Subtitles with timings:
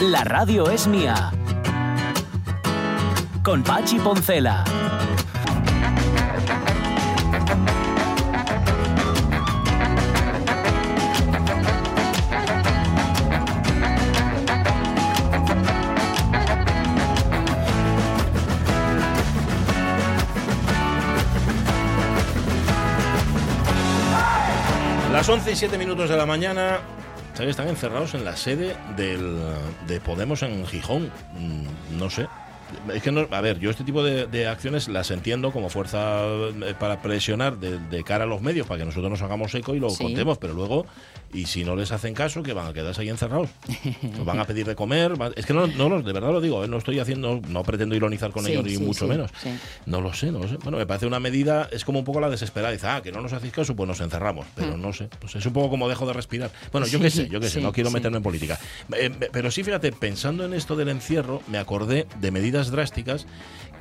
[0.00, 1.32] La radio es mía.
[3.42, 4.62] Con Pachi Poncela.
[25.12, 26.78] Las 11 y 7 minutos de la mañana,
[27.38, 27.50] ¿sabes?
[27.52, 29.38] Están encerrados en la sede del,
[29.86, 31.10] de Podemos en Gijón.
[31.38, 32.26] Mm, No sé.
[32.92, 36.26] Es que no, a ver, yo este tipo de, de acciones las entiendo como fuerza
[36.26, 39.74] eh, para presionar de, de cara a los medios para que nosotros nos hagamos eco
[39.74, 40.04] y lo Sí.
[40.04, 40.84] contemos, pero luego,
[41.32, 43.50] y si no les hacen caso, que van a quedarse ahí encerrados.
[44.02, 45.20] Nos van a pedir de comer.
[45.20, 47.94] va- es que no, no, de verdad lo digo, eh, no estoy haciendo, no pretendo
[47.94, 49.30] ironizar con Sí, ellos ni sí, mucho sí, menos.
[49.86, 50.56] No lo sé, no lo sé.
[50.62, 52.72] Bueno, me parece una medida, es como un poco la desesperada.
[52.72, 54.46] Dice, ah, que no nos hacéis caso, pues nos encerramos.
[54.54, 56.50] Pero no sé, pues es un poco como dejo de respirar.
[56.72, 58.58] Bueno, yo qué sé, yo qué sé, no quiero meterme en política.
[58.96, 63.26] Eh, pero sí, fíjate, pensando en esto del encierro, me acordé de medidas drásticas.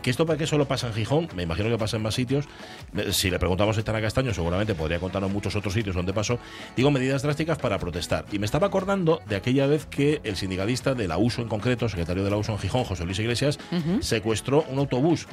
[0.01, 2.45] Que esto para qué solo pasa en Gijón, me imagino que pasa en más sitios.
[2.95, 6.39] Eh, Si le preguntamos a Estana Castaño, seguramente podría contarnos muchos otros sitios donde pasó.
[6.75, 8.25] Digo medidas drásticas para protestar.
[8.31, 11.89] Y me estaba acordando de aquella vez que el sindicalista de la USO en concreto,
[11.89, 13.59] secretario de la USO en Gijón, José Luis Iglesias,
[14.01, 15.27] secuestró un autobús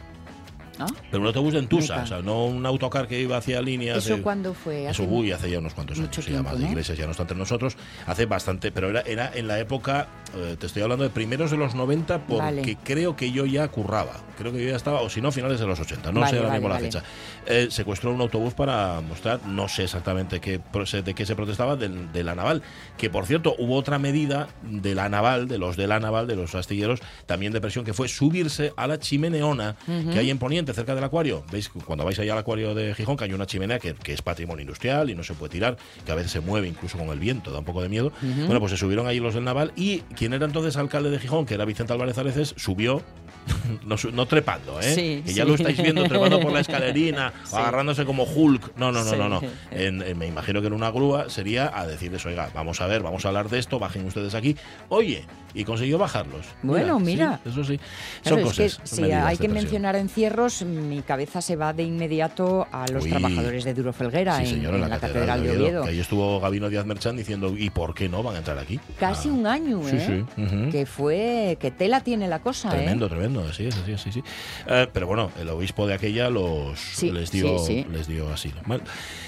[0.77, 0.87] ¿Ah?
[1.09, 3.99] pero un autobús de Entusa, o sea, no un autocar que iba hacia líneas.
[3.99, 4.83] ¿Eso de- cuándo fue?
[4.89, 6.11] Eso, Hace uy, hace ya unos cuantos años.
[6.11, 6.71] tiempo, además de ¿no?
[6.73, 7.77] Iglesias ya no está entre nosotros.
[8.07, 11.57] Hace bastante, pero era, era en la época, eh, te estoy hablando de primeros de
[11.57, 12.79] los 90, porque Vale.
[12.85, 14.13] creo que yo ya curraba.
[14.39, 16.11] Creo que yo ya estaba, o si no, finales de los 80.
[16.13, 17.03] No Vale, sé ahora vale, mismo la fecha.
[17.47, 20.61] Eh, secuestró un autobús para mostrar, no sé exactamente qué,
[21.05, 22.63] de qué se protestaba, del- de la naval.
[22.97, 26.37] Que por cierto, hubo otra medida de la naval, de los de la naval, de
[26.37, 29.77] los astilleros, también de presión, que fue subirse a la chimeneona
[30.13, 31.45] que hay en Poniente, cerca del acuario.
[31.53, 31.69] ¿Veis?
[31.69, 34.63] Cuando vais allá al acuario de Gijón, que hay una chimenea que, que es patrimonio
[34.63, 37.53] industrial y no se puede tirar, que a veces se mueve incluso con el viento,
[37.53, 38.13] da un poco de miedo.
[38.21, 41.45] Bueno, pues se subieron ahí los del naval y quien era entonces alcalde de Gijón,
[41.45, 43.03] que era Vicente Álvarez Areces, subió.
[44.15, 44.95] No, trepando, ¿eh?
[44.95, 45.49] Sí, que ya sí.
[45.51, 48.73] lo estáis viendo trepando por la escalerina, agarrándose como Hulk.
[48.77, 49.29] No, no, no, no.
[49.29, 49.41] no.
[49.71, 53.03] En- en- me imagino que en una grúa sería a decirles, oiga, vamos a ver,
[53.03, 54.57] vamos a hablar de esto, bajen ustedes aquí.
[54.89, 56.47] Oye, y consiguió bajarlos.
[56.63, 57.41] Bueno, mira.
[57.45, 57.79] eso sí.
[58.23, 58.91] Claro, Son es que cosas.
[58.91, 63.11] si hay que mencionar encierros, mi cabeza se va de inmediato a los Uy.
[63.11, 66.41] trabajadores de Duro Felguera Sí, en, señor, en la, Catedral de Oviedo, que ahí estuvo
[66.41, 68.81] Gabino Díaz Merchán diciendo, ¿y por qué no van a entrar aquí?
[68.99, 69.81] Casi Ah, un año,
[70.15, 70.25] Sí, ¿eh?
[70.37, 70.43] sí.
[70.43, 70.71] ujú.
[70.71, 73.09] Que fue, que tela tiene la cosa, Tremendo, ¿eh?
[73.09, 74.23] tremendo, así es, así es, sí, sí.
[74.67, 77.57] Eh, pero bueno, el obispo de aquella los les dio
[77.91, 78.61] les dio asilo.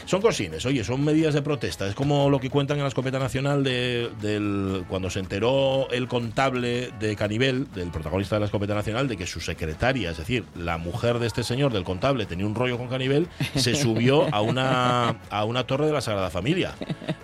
[0.07, 1.87] Son cosines, oye, son medidas de protesta.
[1.87, 6.07] Es como lo que cuentan en la escopeta nacional de, del cuando se enteró el
[6.07, 10.45] contable de Canivel, del protagonista de la escopeta nacional, de que su secretaria, es decir,
[10.55, 14.41] la mujer de este señor del contable, tenía un rollo con Canivel, se subió a
[14.43, 16.73] una a una torre de la Sagrada Familia.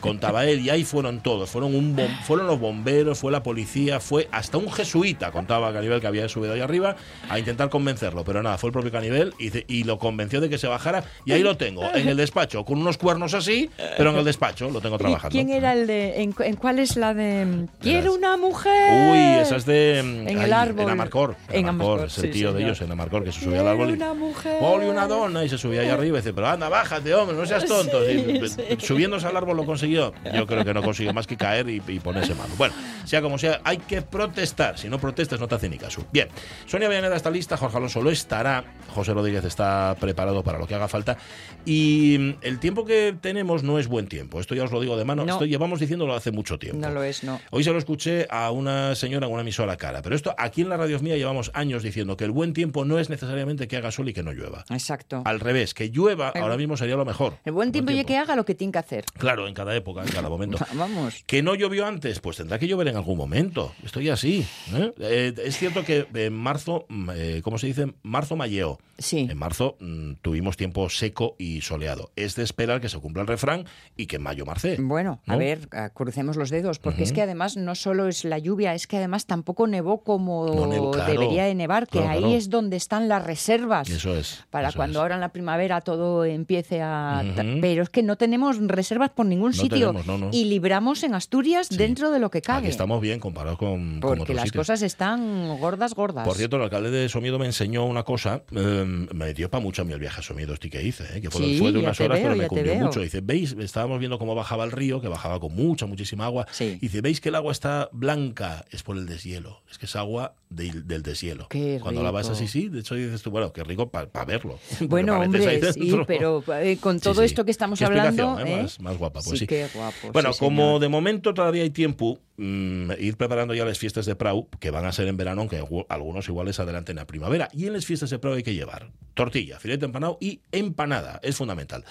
[0.01, 4.01] Contaba él y ahí fueron todos, fueron un bom- fueron los bomberos, fue la policía,
[4.01, 6.97] fue hasta un jesuita, contaba Canivel que había subido ahí arriba
[7.29, 10.59] a intentar convencerlo, pero nada, fue el propio Canivel y, y lo convenció de que
[10.59, 13.69] se bajara y ahí lo tengo, en el despacho, con unos cuernos así,
[13.99, 15.31] pero en el despacho lo tengo ¿Y trabajando.
[15.31, 19.11] quién era el de, en, en cuál es la de quiero una mujer?
[19.13, 20.85] Uy, esa es de En ay, el árbol.
[20.85, 21.37] En Amarcor.
[21.51, 22.71] En Amarcor, Amarcor, es el sí, tío de señor.
[22.71, 24.59] ellos en Amarcor que se subía al árbol y una mujer.
[24.59, 27.45] Poli una dona y se subía ahí arriba y dice, pero anda, bájate, hombre, no
[27.45, 28.11] seas tonto.
[28.11, 28.41] Y,
[28.79, 30.15] Subiéndose al árbol lo consiguió.
[30.35, 32.55] Yo creo que no consiguió más que caer y, y ponerse malo.
[32.57, 32.73] Bueno,
[33.05, 34.79] sea como sea, hay que protestar.
[34.79, 36.03] Si no protestas, no te hace ni caso.
[36.11, 36.29] Bien,
[36.67, 40.75] Sonia Villaneda está lista, Jorge Alonso lo estará, José Rodríguez está preparado para lo que
[40.75, 41.19] haga falta.
[41.67, 44.41] Y mm, el tiempo que tenemos no es buen tiempo.
[44.41, 45.27] Esto ya os lo digo de mano.
[45.27, 45.33] No.
[45.35, 46.79] Esto llevamos diciéndolo hace mucho tiempo.
[46.81, 47.41] No lo es, no.
[47.51, 50.69] Hoy se lo escuché a una señora en una emisora cara, pero esto aquí en
[50.69, 53.91] la radio mía llevamos años diciendo que el buen tiempo no es necesariamente que haga
[53.91, 54.65] sol y que no llueva.
[54.71, 55.23] Exacto.
[55.25, 57.37] Al revés, que llueva El- ahora mismo sería lo mejor.
[57.45, 59.05] El buen tiempo y que haga lo que tiene que hacer.
[59.19, 60.59] Claro, en cada época, en cada momento.
[60.75, 61.25] Vamos.
[61.27, 62.21] ¿Que no llovió antes?
[62.21, 63.73] Pues tendrá que llover en algún momento.
[63.85, 64.47] Estoy así.
[64.73, 64.93] ¿eh?
[65.01, 67.93] Eh, es cierto que en marzo, mm, eh, ¿cómo se dice?
[68.03, 68.79] Marzo mayeo.
[68.99, 69.27] Sí.
[69.29, 72.13] En marzo mm, tuvimos tiempo seco y soleado.
[72.15, 73.65] Es de esperar que se cumpla el refrán
[73.97, 74.77] y que en mayo marce.
[74.79, 78.39] Bueno, a ver, ah, crucemos los dedos, porque es que además no solo es la
[78.39, 81.11] lluvia, es que además tampoco nevó como No nevó, claro.
[81.11, 82.35] debería de nevar, que Claro, ahí claro.
[82.37, 83.89] es donde están las reservas.
[83.91, 84.45] Eso es.
[84.51, 85.03] Para eso cuando es.
[85.03, 87.23] ahora en la primavera todo empiece a...
[87.61, 89.93] Pero es que no tenemos reservas por ningún No sitio.
[89.93, 90.35] tenemos.
[90.35, 91.77] Y libramos en Asturias Sí.
[91.77, 92.61] dentro de lo que cabe.
[92.61, 94.61] Aquí estamos bien comparados con, con porque otros las sitios.
[94.67, 96.27] cosas están gordas, gordas.
[96.27, 99.83] Por cierto, el alcalde de Somiedo me enseñó una cosa, eh, me dio para mucho
[99.83, 101.79] a mí el viaje a Somiedo este que hice, eh, que fue, Sí, fue de
[101.79, 102.87] unas horas, pero me cumplió veo.
[102.87, 103.01] mucho.
[103.01, 103.57] Dice, ¿veis?
[103.59, 106.47] Estábamos viendo cómo bajaba el río, que bajaba con mucha, muchísima agua.
[106.51, 106.77] Sí.
[106.77, 108.65] Y dice, ¿veis que el agua está blanca?
[108.71, 109.63] Es por el deshielo.
[109.71, 111.49] Es que es agua de- del deshielo.
[111.49, 114.59] Qué Cuando la vas así, sí, de hecho dices tú, bueno, qué rico para verlo.
[114.89, 117.27] Bueno, hombre, sí, pero eh, con todo sí.
[117.27, 118.39] esto que estamos hablando...
[118.41, 118.45] ¿eh?
[118.47, 118.63] ¿eh?
[118.63, 119.47] Más, más guapa, pues sí.
[119.47, 120.13] qué guapo.
[120.13, 120.81] Bueno, como señor.
[120.81, 124.85] de momento todavía hay tiempo, mm, ir preparando ya las fiestas de Prau, que van
[124.87, 127.49] a ser en verano, aunque algu- algunos iguales adelanten a primavera.
[127.53, 131.21] Y en las fiestas de Prau hay que llevar tortilla, filete empanado y empanada.
[131.23, 131.85] Es fundamental.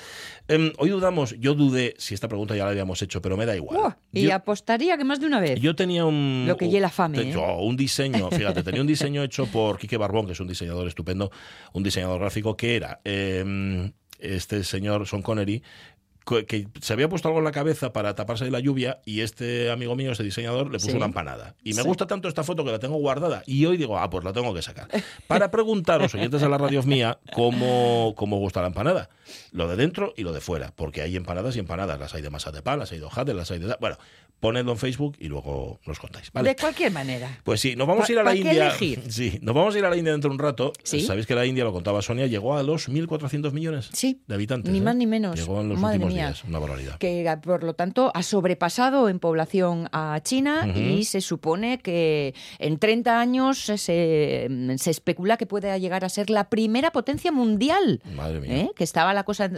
[0.48, 3.56] Em, hoy dudamos, yo dudé si esta pregunta ya la habíamos hecho, pero me da
[3.56, 3.96] igual.
[4.12, 5.60] Y Yo- apostaría que más de una vez.
[5.60, 6.46] yo tenía un.
[6.48, 7.34] Lo que un- llena fame, te- ¿eh?
[7.34, 10.88] yo, un diseño, fíjate, tenía un diseño hecho por Quique Barbón, que es un diseñador
[10.88, 11.32] estupendo,
[11.74, 15.66] un diseñador gráfico, que era eh, este señor Son Connery, co-
[16.48, 19.72] que se había puesto algo en la cabeza para taparse de la lluvia y este
[19.72, 20.96] amigo mío, este diseñador, le puso Sí.
[20.98, 21.56] una empanada.
[21.64, 21.88] Y me Sí.
[21.88, 24.54] gusta tanto esta foto que la tengo guardada y hoy digo, ah, pues la tengo
[24.54, 24.88] que sacar.
[25.28, 29.10] Para preguntaros, oyentes de la radio mía, cómo, cómo gusta la empanada.
[29.52, 32.00] Lo de dentro y lo de fuera, porque hay empanadas y empanadas.
[32.00, 33.76] Las hay de masa de pan, las hay de hojaldre, las hay de...
[33.80, 33.98] Bueno,
[34.40, 36.32] ponedlo en Facebook y luego nos contáis.
[36.32, 36.50] ¿vale?
[36.50, 37.40] De cualquier manera.
[37.44, 38.68] Pues sí, nos vamos a ir a la ¿pa qué India.
[38.70, 39.02] elegir?
[39.12, 40.74] Sí, nos vamos a ir a la India dentro de un rato.
[40.84, 41.02] Sí.
[41.02, 44.72] Sabéis que la India, lo contaba Sonia, llegó a los 1.400 millones Sí, de habitantes.
[44.72, 44.82] ni ¿eh?
[44.82, 45.36] más ni menos.
[45.40, 46.11] Llegó en los Madre últimos.
[46.14, 46.44] Días.
[46.44, 46.98] Una barbaridad.
[46.98, 52.78] que por lo tanto ha sobrepasado en población a China y se supone que en
[52.80, 54.48] 30 años se,
[54.78, 58.02] se especula que puede llegar a ser la primera potencia mundial.
[58.16, 58.58] Madre mía.
[58.58, 58.72] ¿eh?
[58.76, 59.50] Que estaba la cosa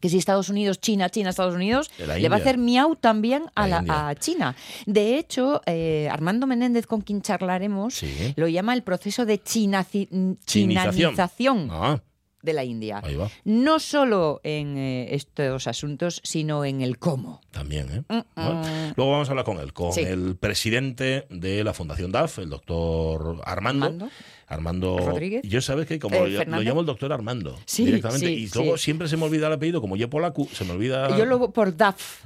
[0.00, 3.68] que si Estados Unidos, China, China, Estados Unidos, le va a hacer miau también a,
[3.68, 4.08] La la- India.
[4.08, 4.56] a China.
[4.84, 8.32] De hecho, eh, Armando Menéndez, con quien charlaremos, Sí.
[8.34, 10.08] lo llama el proceso de chinaci-
[10.44, 10.94] Chinización.
[11.14, 12.00] chinanización Ah,
[12.42, 13.00] de la India.
[13.04, 13.30] ahí va.
[13.44, 17.40] No solo en eh, estos asuntos, sino en el cómo.
[17.52, 18.02] También, ¿eh?
[18.08, 18.62] Mm, Bueno.
[18.96, 20.00] Luego vamos a hablar con él, con Sí.
[20.00, 23.86] el presidente de la Fundación DAF, el doctor Armando.
[23.86, 24.08] Armando.
[24.52, 25.42] Armando Rodríguez.
[25.44, 28.76] Yo sabes que como Eh, lo- llamo el doctor Armando Sí, directamente sí, y luego
[28.76, 28.84] sí.
[28.84, 31.76] siempre se me olvida el apellido, como yo polaco, se me olvida Yo lo por
[31.76, 32.24] DAF.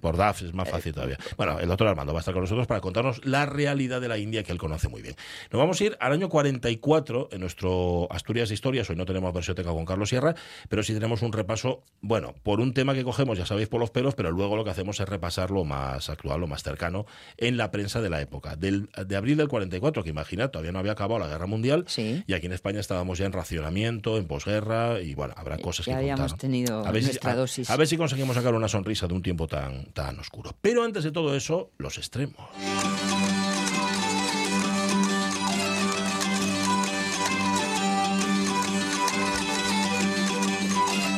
[0.00, 1.18] Por DAF es más fácil todavía.
[1.36, 4.18] Bueno, el doctor Armando va a estar con nosotros para contarnos la realidad de la
[4.18, 5.14] India que él conoce muy bien.
[5.52, 8.88] Nos vamos a ir al año 44 en nuestro Asturias de Historias.
[8.90, 10.34] Hoy no tenemos versioteca con Carlos Sierra,
[10.68, 13.90] pero sí tenemos un repaso, bueno, por un tema que cogemos, ya sabéis, por los
[13.90, 17.56] pelos, pero luego lo que hacemos es repasar lo más actual, lo más cercano en
[17.56, 18.56] la prensa de la época.
[18.56, 22.24] Del, de abril del 44, que imaginad, todavía no había acabado la Guerra Mundial Sí.
[22.26, 25.92] y aquí en España estábamos ya en racionamiento, en posguerra y bueno, habrá cosas Ya
[25.94, 26.38] que habíamos contar.
[26.38, 27.68] tenido A ver, si, nuestra dosis.
[27.68, 30.54] a ver si conseguimos sacar una sonrisa de un tiempo tan, tan oscuro.
[30.62, 32.36] Pero antes de todo eso, los extremos.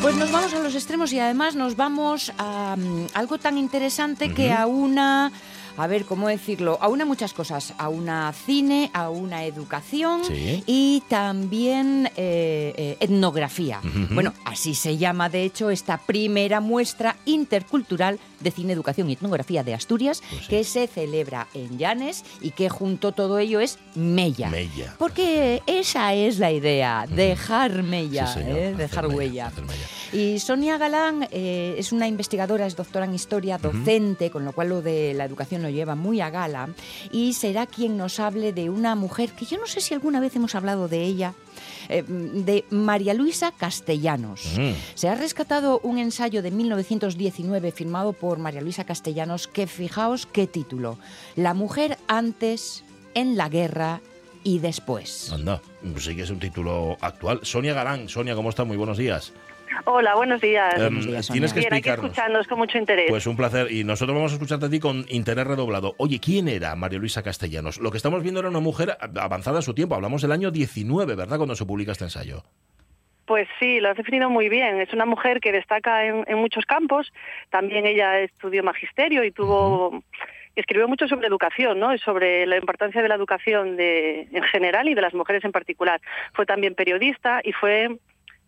[0.01, 4.35] Pues nos vamos a los extremos y además nos vamos a mm, algo tan interesante
[4.35, 5.31] que a una,
[5.77, 6.79] a ver, ¿cómo decirlo?
[6.81, 10.63] A una muchas cosas, a una cine, a una educación Sí.
[10.67, 13.81] y también eh, eh, etnografía.
[14.11, 19.63] Bueno, así se llama de hecho esta primera muestra intercultural de cine, educación y etnografía
[19.65, 20.49] de Asturias Pues sí.
[20.49, 24.49] que se celebra en Llanes y que junto a todo ello es Mella.
[24.51, 24.95] Mella.
[24.99, 28.75] Porque esa es la idea, dejar mella, Sí, ¿eh?
[28.77, 29.47] dejar huella.
[29.49, 29.87] hacer mella.
[30.13, 34.69] Y Sonia Galán eh, es una investigadora, es doctora en historia, docente, con lo cual
[34.69, 36.69] lo de la educación lo lleva muy a gala,
[37.11, 40.37] y será quien nos hable de una mujer que yo no sé si alguna vez
[40.37, 41.33] hemos hablado de ella,
[41.89, 44.59] eh, de María Luisa Castellanos.
[44.59, 44.73] Mm.
[44.95, 50.47] Se ha rescatado un ensayo de 1919 firmado por María Luisa Castellanos que fijaos qué
[50.47, 50.99] título,
[51.37, 52.85] La mujer antes,
[53.15, 54.01] en la guerra
[54.45, 55.33] y después.
[55.33, 55.61] Anda,
[55.93, 57.41] pues sí que es un título actual.
[57.43, 58.67] Sonia Galán, Sonia, ¿cómo estás?
[58.67, 59.33] Muy buenos días.
[59.85, 60.75] Hola, buenos días.
[60.75, 63.07] Em, Buenos días, tienes que Bien, aquí escuchándonos con mucho interés.
[63.09, 63.71] Pues un placer.
[63.71, 65.95] Y nosotros vamos a escucharte a ti con interés redoblado.
[65.99, 67.79] Oye, ¿quién era María Luisa Castellanos?
[67.81, 69.95] Lo que estamos viendo era una mujer avanzada a su tiempo.
[69.95, 71.37] Hablamos del año 19, ¿verdad?
[71.37, 72.43] Cuando se publica este ensayo.
[73.27, 74.81] Pues sí, lo has definido muy bien.
[74.81, 77.13] Es una mujer que destaca en, en muchos campos.
[77.51, 80.03] También ella estudió magisterio y tuvo
[80.55, 81.95] escribió mucho sobre educación, ¿no?
[81.95, 85.53] Y sobre la importancia de la educación de, en general y de las mujeres en
[85.53, 86.01] particular.
[86.35, 87.97] Fue también periodista y fue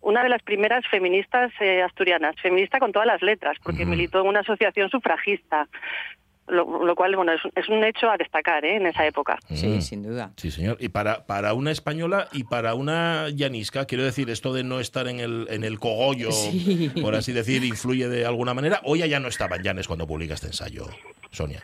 [0.04, 4.28] una de las primeras feministas eh, asturianas, feminista con todas las letras, porque militó en
[4.28, 5.66] una asociación sufragista,
[6.46, 8.76] lo, lo cual, bueno, es, es un hecho a destacar ¿eh?
[8.76, 9.38] en esa época.
[9.48, 9.80] Sí, Mm.
[9.80, 10.30] sin duda.
[10.36, 10.76] Sí, señor.
[10.78, 15.08] Y para, para una española y para una llanisca, quiero decir, esto de no estar
[15.08, 16.92] en el, en el cogollo, Sí.
[17.00, 18.80] por así decir, influye de alguna manera.
[18.84, 20.86] O ella ya no estaba en Llanes cuando publica este ensayo,
[21.30, 21.62] Sonia.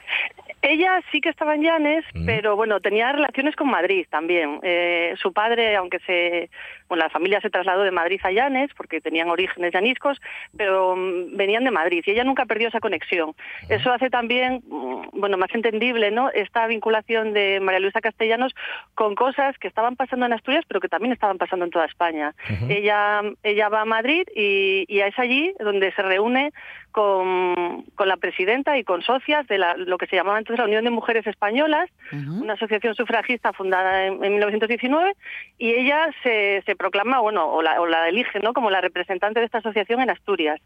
[0.62, 2.26] Ella sí que estaba en Llanes, Mm.
[2.26, 4.60] pero bueno, tenía relaciones con Madrid también.
[4.62, 6.50] Eh, su padre, aunque se,
[6.88, 10.20] bueno, la familia se trasladó de Madrid a Llanes porque tenían orígenes llaniscos,
[10.56, 13.32] pero mm, venían de Madrid y ella nunca perdió esa conexión.
[13.68, 16.30] Eso hace también, mm, bueno, más entendible, ¿no?
[16.30, 18.54] Esta vinculación de María Luisa Castellanos
[18.94, 22.34] con cosas que estaban pasando en Asturias, pero que también estaban pasando en toda España.
[22.68, 26.52] Ella, ella va a Madrid y, y es allí donde se reúne
[26.92, 30.66] con, con la presidenta y con socias de la- lo que se llamaba entonces la
[30.66, 35.14] Unión de Mujeres Españolas, una asociación sufragista fundada en, en 1919,
[35.58, 39.40] y ella se, se proclama, bueno, o la, o la elige, ¿no?, como la representante
[39.40, 40.60] de esta asociación en Asturias.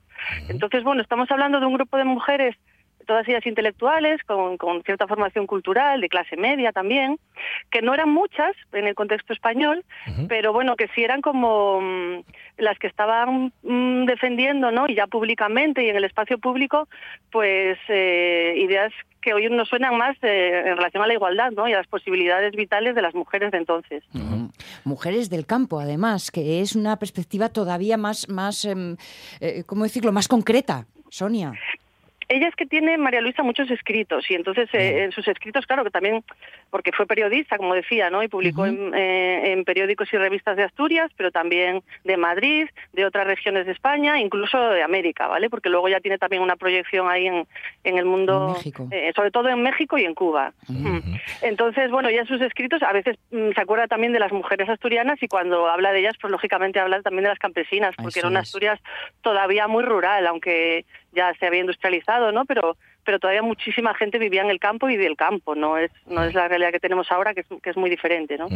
[0.49, 2.57] Entonces, bueno, estamos hablando de un grupo de mujeres
[3.05, 7.19] todas ellas intelectuales, con, con, cierta formación cultural, de clase media también,
[7.71, 9.85] que no eran muchas en el contexto español,
[10.29, 12.23] pero bueno, que sí eran como mm,
[12.59, 14.87] las que estaban mm, defendiendo, ¿no?
[14.89, 16.89] Y ya públicamente y en el espacio público,
[17.31, 18.93] pues eh, ideas
[19.25, 21.67] que hoy nos suenan más eh, en relación a la igualdad ¿no?
[21.67, 24.05] y a las posibilidades vitales de las mujeres de entonces.
[24.85, 28.97] Mujeres del campo, además, que es una perspectiva todavía más, más em,
[29.41, 30.87] eh, ¿cómo decirlo?, más concreta.
[31.09, 31.53] Sonia
[32.35, 35.85] ella es que tiene, María Luisa, muchos escritos y entonces eh, en sus escritos, claro
[35.85, 36.25] que también,
[36.75, 38.25] porque fue periodista, como decía, ¿no?
[38.25, 43.29] Y publicó eh, en, periódicos y revistas de Asturias, pero también de Madrid, de otras
[43.29, 45.49] regiones de España, incluso de América, ¿vale?
[45.49, 47.47] Porque luego ya tiene también una proyección ahí en,
[47.85, 48.57] en el mundo,
[48.91, 50.53] eh, sobre todo en México y en Cuba.
[50.67, 51.15] Mm.
[51.43, 54.69] Entonces, bueno, ya en sus escritos a veces mm, se acuerda también de las mujeres
[54.69, 58.27] asturianas y cuando habla de ellas, pues lógicamente habla también de las campesinas, porque era
[58.27, 58.81] una Asturias
[59.23, 62.47] todavía muy rural, aunque ya se había industrializado, ¿no?
[62.47, 66.25] Pero pero todavía muchísima gente vivía en el campo y del campo, no es no
[66.25, 68.49] es la realidad que tenemos ahora que es, que es muy diferente, ¿no?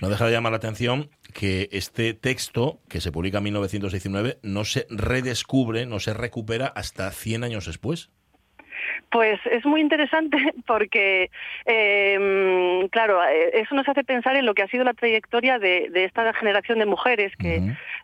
[0.00, 4.64] No deja de llamar la atención que este texto que se publica en 1919 no
[4.64, 8.10] se redescubre, no se recupera hasta 100 años después.
[9.10, 11.30] Pues es muy interesante porque,
[11.66, 15.90] em, claro, eh, eso nos hace pensar en lo que ha sido la trayectoria de,
[15.94, 17.60] esta generación de mujeres que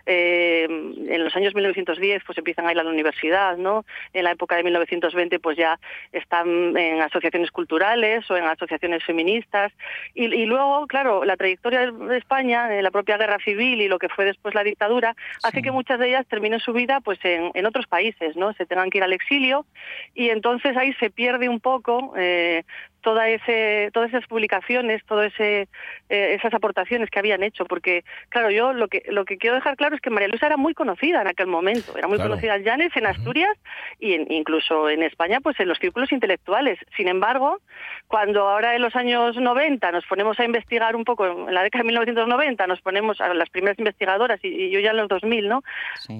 [0.08, 3.84] em, en los años 1910 pues empiezan a ir a la universidad, ¿no?
[4.12, 5.78] En la época de 1920 pues ya
[6.12, 9.72] están en asociaciones culturales o en asociaciones feministas
[10.14, 14.24] y, luego, claro, la trayectoria de España, la propia guerra civil y lo que fue
[14.24, 17.86] después la dictadura, hace que muchas de ellas terminen su vida pues en, en otros
[17.86, 18.52] países, ¿no?
[18.54, 19.66] Se tengan que ir al exilio
[20.14, 22.64] y entonces ahí se pierde un poco eh,
[23.00, 25.68] toda ese, todas esas publicaciones, todas ese,
[26.08, 29.76] eh, esas aportaciones que habían hecho, porque claro, yo lo que lo que quiero dejar
[29.76, 32.64] claro es que María Luisa era muy conocida en aquel momento, era muy conocida en
[32.64, 33.56] Llanes, en Asturias
[33.98, 36.78] y incluso en España, pues en los círculos intelectuales.
[36.96, 37.60] Sin embargo,
[38.06, 41.82] cuando ahora en los años 90 nos ponemos a investigar un poco, en la década
[41.82, 45.62] de 1990 nos ponemos a las primeras investigadoras y, yo ya en los 2000, ¿no?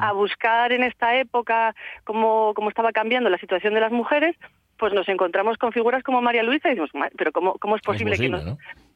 [0.01, 4.37] A buscar en esta época cómo, cómo estaba cambiando la situación de las mujeres,
[4.79, 8.17] pues nos encontramos con figuras como María Luisa y decimos, pero ¿cómo, cómo es posible,
[8.17, 8.31] que,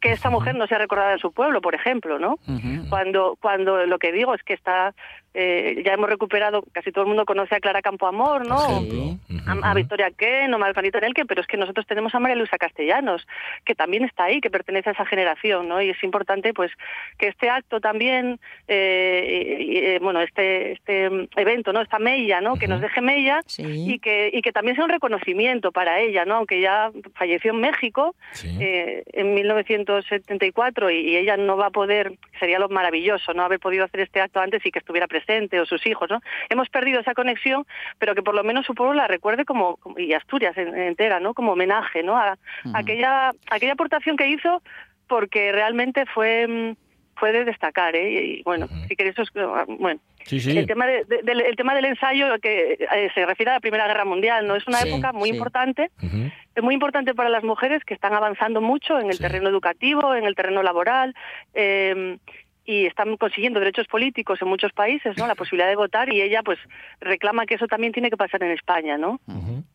[0.00, 2.36] que esta mujer no sea recordada en su pueblo, por ejemplo, ¿no?
[2.88, 4.94] Cuando cuando lo que digo es que está
[5.34, 8.58] eh, ya hemos recuperado, casi todo el mundo conoce a Clara Campoamor, ¿no?
[9.46, 13.26] a, Victoria Ken o Margarita Nelke, pero es que nosotros tenemos a María Luisa Castellanos,
[13.64, 15.80] que también está ahí, que pertenece a esa generación, ¿no?
[15.80, 16.70] Y es importante, pues,
[17.18, 21.80] que este acto también, eh, eh, bueno, este este evento, ¿no?
[21.80, 22.56] Esta mella, ¿no?
[22.56, 26.36] Que nos deje mella y que y que también sea un reconocimiento para ella, ¿no?
[26.36, 32.58] Aunque ya falleció en México en 1974 y, y, ella no va a poder, sería
[32.58, 33.44] lo maravilloso, ¿no?
[33.44, 35.21] Haber podido hacer este acto antes y que estuviera presente
[35.60, 36.20] o sus hijos, ¿no?
[36.48, 37.66] Hemos perdido esa conexión,
[37.98, 41.34] pero que por lo menos su pueblo la recuerde como, y Asturias entera, ¿no?
[41.34, 42.16] Como homenaje, ¿no?
[42.16, 42.38] A,
[42.74, 44.62] aquella, aquella aportación que hizo
[45.06, 46.76] porque realmente fue mm,
[47.16, 48.38] fue de destacar, ¿eh?
[48.38, 49.14] Y bueno, si queréis,
[49.78, 50.00] bueno,
[50.30, 54.04] el tema del, el tema del ensayo que eh, se refiere a la Primera Guerra
[54.04, 55.90] Mundial, no es una época muy importante,
[56.54, 60.24] es muy importante para las mujeres que están avanzando mucho en el terreno educativo, en
[60.24, 61.14] el terreno laboral.
[61.54, 62.18] Eh,
[62.64, 65.26] y están consiguiendo derechos políticos en muchos países, ¿no?
[65.26, 66.58] La posibilidad de votar y ella pues
[67.00, 69.20] reclama que eso también tiene que pasar en España, ¿no?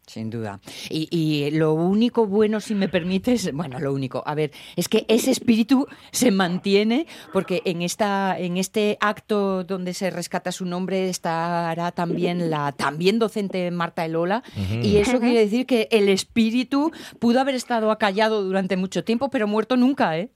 [0.05, 0.61] sin duda.
[0.89, 5.05] Y, y, lo único bueno, si me permites, bueno, lo único, a ver, es que
[5.09, 11.09] ese espíritu se mantiene porque en esta en este acto donde se rescata su nombre
[11.09, 14.43] estará también la también docente Marta Elola
[14.81, 19.47] y eso quiere decir que el espíritu pudo haber estado acallado durante mucho tiempo, pero
[19.47, 20.29] muerto nunca, ¿eh?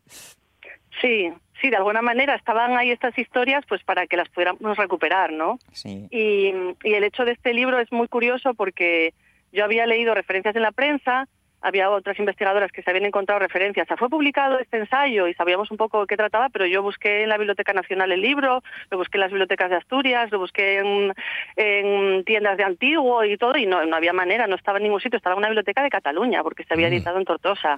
[1.02, 1.32] Sí,
[1.62, 5.60] sí, de alguna manera estaban ahí estas historias pues para que las pudiéramos recuperar, ¿no?
[5.72, 6.08] Sí.
[6.10, 6.54] Y,
[6.84, 9.14] y el hecho de este libro es muy curioso porque
[9.54, 11.28] yo había leído referencias en la prensa
[11.62, 13.90] había otras investigadoras que se habían encontrado referencias.
[13.92, 17.30] O fue publicado este ensayo y sabíamos un poco qué trataba, pero yo busqué en
[17.30, 22.24] la Biblioteca Nacional el libro, lo busqué en las bibliotecas de Asturias, lo busqué en,
[22.26, 25.18] tiendas de antiguo y todo, y no, no, había manera, no estaba en ningún sitio,
[25.18, 26.94] estaba en una biblioteca de Cataluña, porque se había mm.
[26.94, 27.78] editado en Tortosa.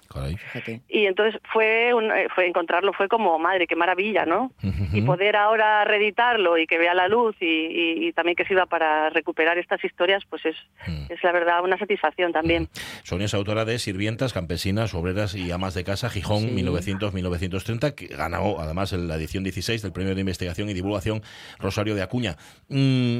[0.87, 4.51] Y entonces fue, un, eh, fue encontrarlo, fue como, madre, qué maravilla, ¿no?
[4.93, 9.57] Y poder ahora reeditarlo y que vea la luz y, también que sirva para recuperar
[9.57, 10.55] estas historias, pues es,
[10.87, 11.11] mm.
[11.11, 12.69] es la verdad una satisfacción también.
[13.03, 18.59] Sonia es autora de Sirvientas, Campesinas, Obreras y Amas de Casa, Gijón, 1900-1930, que ganó
[18.59, 21.21] además en la edición 16 del Premio de Investigación y Divulgación
[21.59, 22.37] Rosario de Acuña.
[22.69, 23.19] Mm,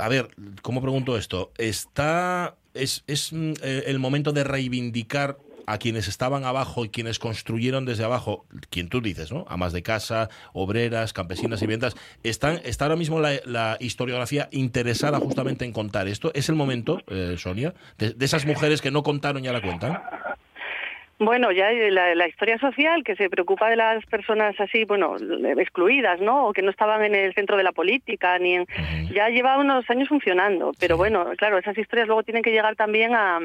[0.00, 0.30] a ver,
[0.62, 1.52] ¿cómo pregunto esto?
[1.58, 7.18] ¿Está, es, es mm, eh, el momento de reivindicar a quienes estaban abajo y quienes
[7.18, 9.44] construyeron desde abajo, quien tú dices, ¿no?
[9.48, 15.66] Amas de casa, obreras, campesinas y ventas, están, está ahora mismo la, historiografía interesada justamente
[15.66, 16.30] en contar esto.
[16.34, 20.00] ¿Es el momento, eh, Sonia, de, esas mujeres que no contaron ya la cuentan?
[21.18, 25.16] Bueno, ya la, historia social que se preocupa de las personas así, bueno,
[25.58, 26.46] excluidas, ¿no?
[26.46, 28.66] O que no estaban en el centro de la política, ni en,
[29.12, 30.72] ya lleva unos años funcionando.
[30.78, 33.40] Pero bueno, claro, esas historias luego tienen que llegar también a,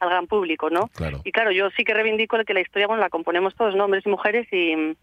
[0.00, 0.90] al gran público, ¿no?
[1.24, 3.84] Y claro, yo sí que reivindico que la historia, bueno, la componemos todos, ¿no?
[3.84, 4.96] Hombres y mujeres y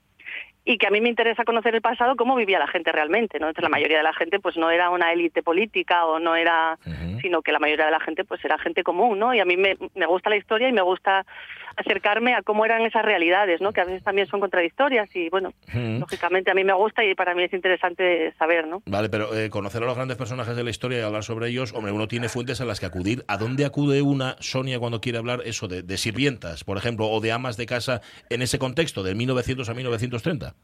[0.63, 3.47] y que a mí me interesa conocer el pasado, cómo vivía la gente realmente, ¿no?
[3.47, 6.77] Entonces la mayoría de la gente pues no era una élite política o no era,
[7.19, 9.33] sino que la mayoría de la gente pues era gente común, ¿no?
[9.33, 11.25] Y a mí me, me gusta la historia y me gusta
[11.75, 13.71] acercarme a cómo eran esas realidades, ¿no?
[13.71, 17.33] Que a veces también son contradictorias y bueno, lógicamente a mí me gusta y para
[17.35, 18.81] mí es interesante saber, ¿no?
[18.85, 21.73] Vale, pero eh, conocer a los grandes personajes de la historia y hablar sobre ellos,
[21.73, 23.23] hombre, uno tiene fuentes a las que acudir.
[23.27, 27.19] ¿A dónde acude una Sonia cuando quiere hablar eso de, de sirvientas, por ejemplo, o
[27.21, 30.55] de amas de casa en ese contexto de 1900 a 1930?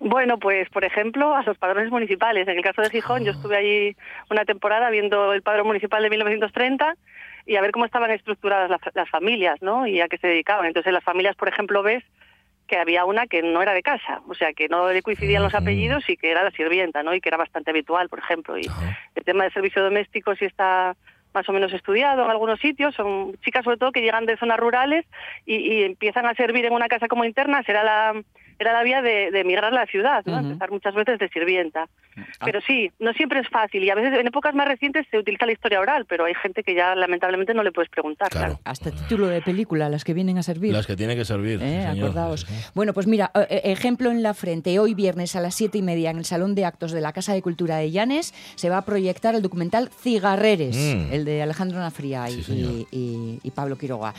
[0.00, 2.46] Bueno, pues por ejemplo, a los padrones municipales.
[2.48, 3.96] En el caso de Gijón, yo estuve allí
[4.30, 6.96] una temporada viendo el padrón municipal de 1930
[7.46, 9.86] y a ver cómo estaban estructuradas las, familias, ¿no?
[9.86, 10.66] Y a qué se dedicaban.
[10.66, 12.02] Entonces, en las familias, por ejemplo, ves
[12.66, 15.54] que había una que no era de casa, o sea, que no le coincidían los
[15.54, 17.14] apellidos y que era la sirvienta, ¿no?
[17.14, 18.58] Y que era bastante habitual, por ejemplo.
[18.58, 18.66] Y
[19.14, 20.96] el tema del servicio doméstico sí está
[21.32, 24.58] más o menos estudiado en algunos sitios, son chicas sobre todo que llegan de zonas
[24.58, 25.04] rurales
[25.44, 28.14] y, y empiezan a servir en una casa como interna, será la
[28.58, 30.38] era la vía de, emigrar a la ciudad, ¿no?
[30.38, 31.88] Empezar muchas veces de sirvienta.
[32.16, 32.44] Ah.
[32.44, 35.46] Pero sí, no siempre es fácil y a veces en épocas más recientes se utiliza
[35.46, 38.30] la historia oral, pero hay gente que ya lamentablemente no le puedes preguntar.
[38.30, 38.58] Claro.
[38.64, 40.72] Hasta título de película, las que vienen a servir.
[40.72, 41.60] Las que tienen que servir.
[41.62, 42.46] Eh, acordaos.
[42.74, 44.78] Bueno, pues mira, eh, eh, ejemplo en la frente.
[44.78, 47.34] Hoy viernes a las siete y media en el Salón de Actos de la Casa
[47.34, 51.12] de Cultura de Llanes se va a proyectar el documental Cigarreres, mm.
[51.12, 54.12] el de Alejandro Nafría y, Pablo Quiroga,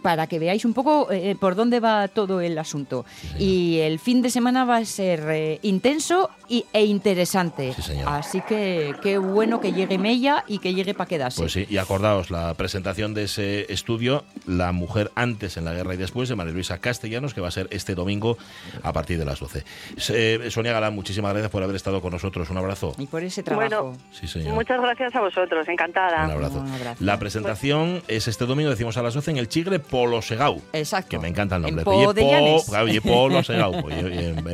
[0.00, 3.04] para que veáis un poco por dónde va todo el asunto.
[3.38, 7.74] y el fin de semana va a ser intenso y, e interesante
[8.06, 11.40] Así que qué bueno que llegue Mella y que llegue para quedarse.
[11.40, 15.94] Pues sí, y acordaos, la presentación de ese estudio, La mujer antes en la guerra
[15.94, 18.38] y después, de María Luisa Castellanos, que va a ser este domingo
[18.82, 19.64] a partir de las 12.
[20.10, 22.48] Eh, Sonia Galán, muchísimas gracias por haber estado con nosotros.
[22.50, 22.94] Un abrazo.
[22.98, 23.68] Y por ese trabajo.
[23.68, 26.24] Bueno, muchas gracias a vosotros, encantada.
[26.24, 26.64] Un abrazo.
[27.00, 30.62] La presentación es este domingo, decimos a las 12, en el Chigre Polo Segau.
[30.72, 31.10] Exacto.
[31.10, 31.82] Que me encanta el nombre.
[31.82, 34.44] En Polo Segau, en,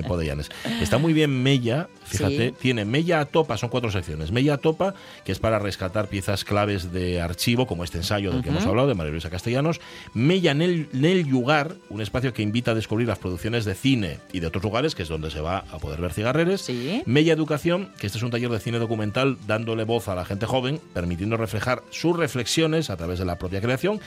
[0.81, 4.33] Está muy bien Mella, fíjate, tiene Mella a Topa, son cuatro secciones.
[4.33, 8.43] Mella a Topa, que es para rescatar piezas claves de archivo, como este ensayo del
[8.43, 9.81] que hemos hablado, de María Luisa Castellanos.
[10.13, 14.41] Mella Nel, Nel Lugar, un espacio que invita a descubrir las producciones de cine y
[14.41, 16.71] de otros lugares, que es donde se va a poder ver cigarreres.
[17.07, 20.47] Mella Educación, que este es un taller de cine documental dándole voz a la gente
[20.47, 24.01] joven, permitiendo reflejar sus reflexiones a través de la propia creación.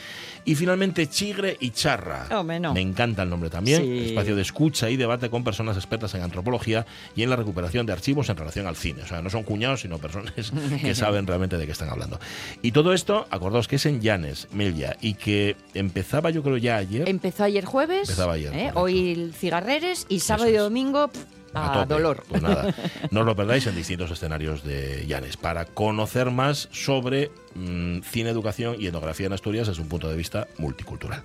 [0.44, 2.26] Y finalmente Chigre y Charra.
[2.30, 3.82] Oh, me encanta el nombre también.
[3.82, 7.92] Espacio de escucha y debate con personas expertas en antropología y en la recuperación de
[7.94, 9.02] archivos en relación al cine.
[9.02, 10.32] O sea, no son cuñados, sino personas
[10.80, 12.20] que saben realmente de qué están hablando.
[12.62, 16.76] Y todo esto, acordaos que es en Llanes, Melia, y que empezaba yo creo ya
[16.76, 17.08] ayer.
[17.08, 18.08] Empezó ayer jueves.
[18.08, 18.54] Empezaba ayer.
[18.54, 18.70] ¿eh?
[18.74, 21.10] Hoy Cigarreres y sábado y domingo
[21.54, 22.24] a, dolor.
[22.28, 22.74] Pues nada,
[23.10, 25.36] no os lo perdáis en distintos escenarios de Llanes.
[25.36, 30.16] Para conocer más sobre mm, cine, educación y etnografía en Asturias desde un punto de
[30.16, 31.22] vista multicultural.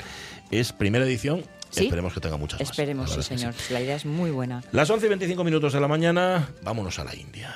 [0.51, 1.43] Es primera edición
[1.81, 2.69] Esperemos que tenga muchas más.
[2.69, 3.53] Esperemos, sí, señor.
[3.69, 4.63] La idea es muy buena.
[4.71, 7.53] Las 11 y 25 minutos de la mañana, vámonos a la India.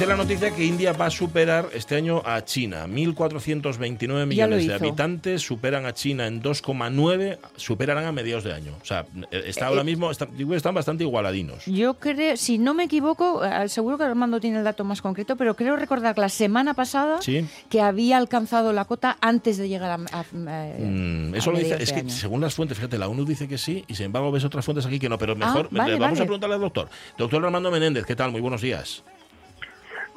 [0.00, 2.86] Dice la noticia que India va a superar este año a China.
[2.86, 8.72] 1.429 millones de habitantes superan a China en 2,9, superarán a mediados de año.
[8.80, 11.66] O sea, está ahora eh, mismo, están bastante igualadinos.
[11.66, 15.36] Yo creo, si no me equivoco, eh, seguro que Armando tiene el dato más concreto,
[15.36, 17.20] pero creo recordar la semana pasada
[17.68, 20.24] que había alcanzado la cota antes de llegar a...
[20.32, 23.84] Mm, eso lo dice, es que según las fuentes, fíjate, la ONU dice que sí
[23.86, 26.54] y sin embargo ves otras fuentes aquí que no, pero ah, mejor vamos a preguntarle
[26.54, 26.88] al doctor.
[27.18, 28.32] Doctor Armando Menéndez, ¿qué tal?
[28.32, 29.04] Muy buenos días.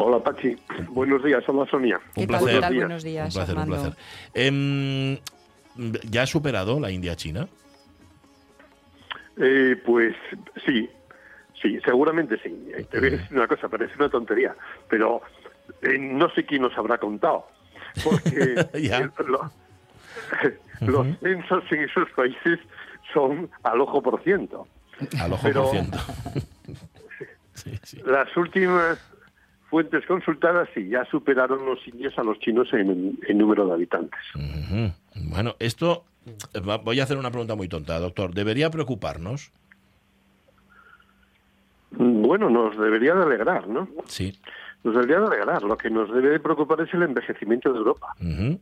[0.06, 0.54] Hola Pachi,
[0.90, 1.98] buenos días, hola Sonia.
[2.18, 2.60] un placer.
[2.76, 3.94] Buenos días, un placer, un placer.
[4.34, 5.18] Em,
[6.10, 7.48] ¿Ya ha superado la India-China?
[9.38, 10.14] Eh, pues
[10.66, 10.90] sí,
[11.62, 12.50] sí, seguramente sí.
[12.92, 14.54] Te voy a decir una cosa, parece una tontería,
[14.90, 15.22] pero
[15.82, 17.48] eh, no sé quién nos habrá contado,
[18.04, 18.56] porque
[20.82, 22.60] los censos en esos países
[23.14, 24.68] son al ojo por ciento.
[25.18, 25.98] Al ojo por ciento.
[27.56, 28.02] Sí, sí.
[28.04, 29.00] las últimas
[29.74, 34.20] fuentes consultadas sí ya superaron los indios a los chinos en, en número de habitantes.
[35.16, 36.04] Bueno, esto
[36.54, 38.36] eh, voy a hacer una pregunta muy tonta, doctor.
[38.36, 39.52] ¿Debería preocuparnos?
[41.90, 43.88] Bueno, nos debería de alegrar, ¿no?
[44.06, 44.40] Sí.
[44.84, 45.64] Nos debería de alegrar.
[45.64, 48.14] Lo que nos debe de preocupar es el envejecimiento de Europa.
[48.22, 48.60] Ujú.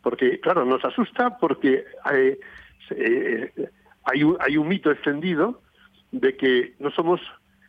[0.00, 2.38] Porque, claro, nos asusta porque eh,
[2.88, 3.52] se- eh,
[4.04, 5.60] hay, un, hay un mito extendido
[6.12, 7.20] de que no somos,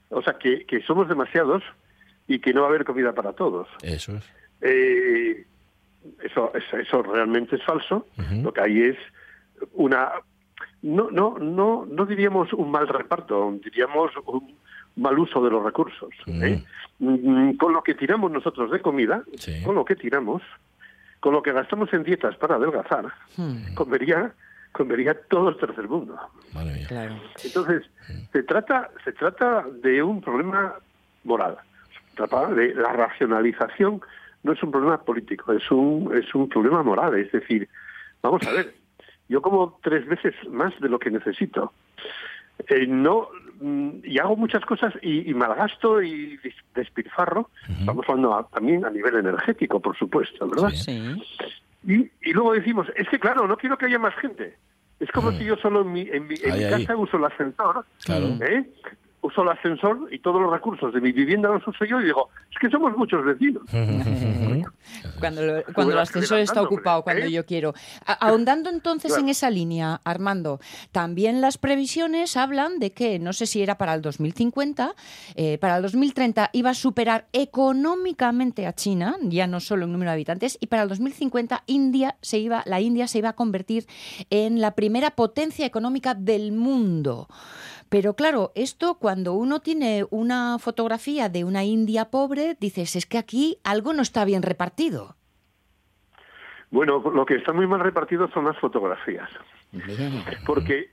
[0.10, 1.64] o sea, que, que somos demasiados
[2.28, 3.68] y que no va a haber comida para todos.
[3.82, 4.24] Eso es.
[4.62, 5.46] Eh,
[6.24, 8.08] eso, eso, eso realmente es falso.
[8.44, 8.98] Lo que hay es
[9.74, 10.12] una
[10.82, 14.56] no no no no diríamos un mal reparto, diríamos un
[14.96, 16.10] mal uso de los recursos.
[16.28, 16.64] ¿eh?
[17.00, 19.62] Mm, Con lo que tiramos nosotros de comida, Sí.
[19.64, 20.42] con lo que tiramos,
[21.20, 23.06] con lo que gastamos en dietas para adelgazar,
[23.38, 24.34] Hmm, comería
[24.72, 26.18] comería todo el tercer mundo.
[26.54, 26.88] Madre mía.
[26.88, 27.16] claro.
[27.44, 27.90] Entonces,
[28.32, 30.76] se trata, se trata de un problema
[31.24, 31.58] moral.
[32.12, 34.02] Se trata de la racionalización
[34.44, 37.14] no es un problema político, es un, es un problema moral.
[37.20, 37.68] Es decir,
[38.22, 38.74] vamos a ver,
[39.28, 41.74] yo como tres veces más de lo que necesito.
[42.68, 43.28] Eh, no
[43.60, 47.50] mm, y hago muchas cosas y, y malgasto y des- despilfarro.
[47.80, 50.70] Estamos hablando a- también a nivel energético, por supuesto, ¿verdad?
[50.70, 51.22] Sí.
[51.86, 54.58] Y, y luego decimos, es que claro, no quiero que haya más gente.
[55.00, 56.86] Es como si yo solo en mi, en mi, en Ahí, mi ahí.
[56.86, 58.26] casa uso el ascensor, Claro.
[58.42, 58.70] ¿eh?
[59.22, 62.30] Uso el ascensor y todos los recursos de mi vivienda los uso yo y digo,
[62.52, 63.64] es que somos muchos vecinos.
[65.20, 67.32] Cuando, lo- cuando el ascensor está ocupado, cuando ¿eh?
[67.32, 67.74] yo quiero.
[68.06, 69.24] Ahondando entonces Claro.
[69.24, 70.60] en esa línea, Armando,
[70.92, 74.96] también las previsiones hablan de que, no sé si era para el 2050,
[75.36, 80.12] eh, para el 2030 iba a superar económicamente a China, ya no solo en número
[80.12, 83.86] de habitantes, y para el 2050 India se iba, la India se iba a convertir
[84.30, 87.28] en la primera potencia económica del mundo.
[87.90, 93.18] Pero claro, esto cuando uno tiene una fotografía de una India pobre, dices, es que
[93.18, 95.16] aquí algo no está bien repartido.
[96.72, 99.28] Bueno, lo que está muy mal repartido son las fotografías,
[100.46, 100.92] porque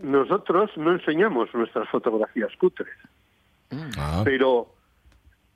[0.00, 2.88] nosotros no enseñamos nuestras fotografías cutres,
[3.98, 4.74] Ah, pero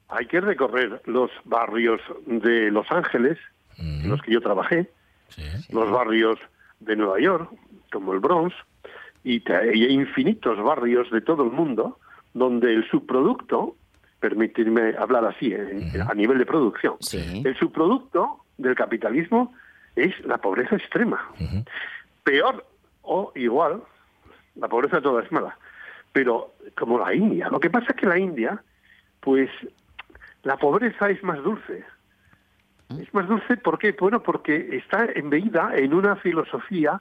[0.09, 3.39] hay que recorrer los barrios de Los Ángeles,
[3.79, 4.91] en los que yo trabajé,
[5.29, 5.43] sí.
[5.73, 6.39] los barrios
[6.81, 7.51] de Nueva York,
[7.91, 8.55] como el Bronx,
[9.25, 11.99] y, hay infinitos barrios de todo el mundo
[12.35, 13.77] donde el subproducto,
[14.21, 17.43] permitirme hablar así, en- a nivel de producción, Sí.
[17.45, 19.55] el subproducto del capitalismo
[19.97, 21.21] es la pobreza extrema.
[22.25, 22.65] Peor
[23.03, 23.83] o igual,
[24.57, 25.57] la pobreza toda es mala,
[26.13, 27.49] pero como la India.
[27.51, 28.63] Lo que pasa es que la India,
[29.21, 29.51] pues
[30.45, 31.85] la pobreza es más dulce.
[33.01, 33.93] Es más dulce ¿por qué?
[33.99, 37.01] Bueno, porque está embeída en una filosofía,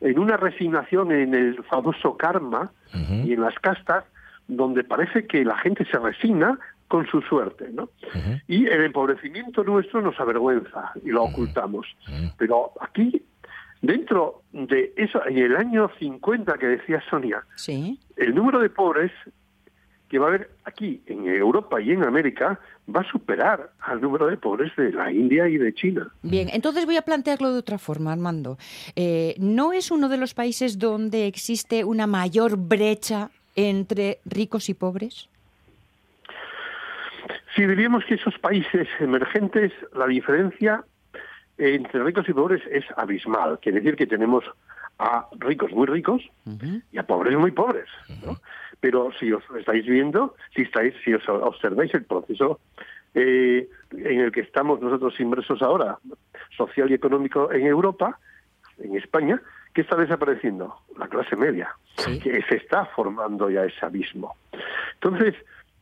[0.00, 2.70] en una resignación en el famoso karma
[3.24, 4.04] y en las castas,
[4.48, 6.58] donde parece que la gente se resigna
[6.88, 7.88] con su suerte, ¿no?
[8.48, 11.86] Y el empobrecimiento nuestro nos avergüenza y lo ocultamos.
[12.36, 13.22] Pero aquí,
[13.80, 18.00] dentro de eso, en el año 50 que decía Sonia, Sí.
[18.16, 19.12] el número de pobres
[20.10, 22.58] que va a haber aquí en Europa y en América
[22.94, 26.12] va a superar al número de pobres de la India y de China.
[26.22, 28.58] Bien, entonces voy a plantearlo de otra forma, Armando.
[28.96, 34.74] Eh, ¿No es uno de los países donde existe una mayor brecha entre ricos y
[34.74, 35.28] pobres?
[37.54, 40.84] Si diríamos que esos países emergentes, la diferencia
[41.56, 43.60] entre ricos y pobres es abismal.
[43.60, 44.44] Quiere decir que tenemos
[44.98, 46.22] a ricos muy ricos
[46.90, 47.86] y a pobres muy pobres.
[48.24, 48.40] ¿no?
[48.80, 52.60] Pero si os estáis viendo, si estáis, si os observáis el proceso
[53.14, 55.98] eh, en el que estamos nosotros inmersos ahora,
[56.56, 58.18] social y económico en Europa,
[58.78, 59.40] en España,
[59.74, 60.74] ¿qué está desapareciendo?
[60.98, 64.36] La clase media, que se está formando ya ese abismo.
[64.94, 65.34] Entonces,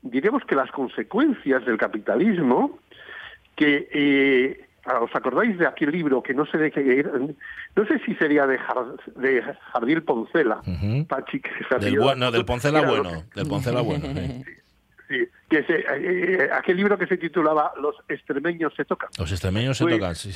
[0.03, 2.79] diremos que las consecuencias del capitalismo,
[3.57, 4.67] que eh,
[5.01, 7.05] ¿Os acordáis de aquel libro que no sé de qué
[7.77, 11.07] no sé si sería de, Jar- de Jardín Poncela, Ujú.
[11.07, 13.11] Pachi, que se Del, bueno, del Poncela Era bueno.
[13.35, 14.07] Del Poncela bueno.
[14.07, 14.14] sí.
[14.18, 14.59] que-
[15.09, 19.11] sí, que se- eh, aquel libro que se titulaba Los extremeños se tocan.
[19.18, 20.33] Los extremeños se tocan, sí.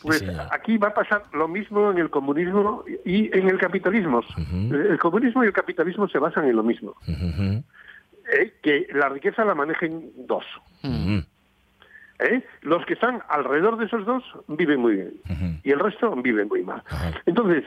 [0.00, 4.22] Pues aquí va a pasar lo mismo en el comunismo y en el capitalismo.
[4.72, 6.94] El comunismo y el capitalismo se basan en lo mismo.
[7.06, 7.62] ¿eh?
[8.62, 10.44] que la riqueza la manejen dos.
[10.82, 11.22] Ujú.
[12.24, 12.44] ¿Eh?
[12.62, 16.62] Los que están alrededor de esos dos viven muy bien y el resto vive muy
[16.62, 16.82] mal.
[17.26, 17.64] Entonces,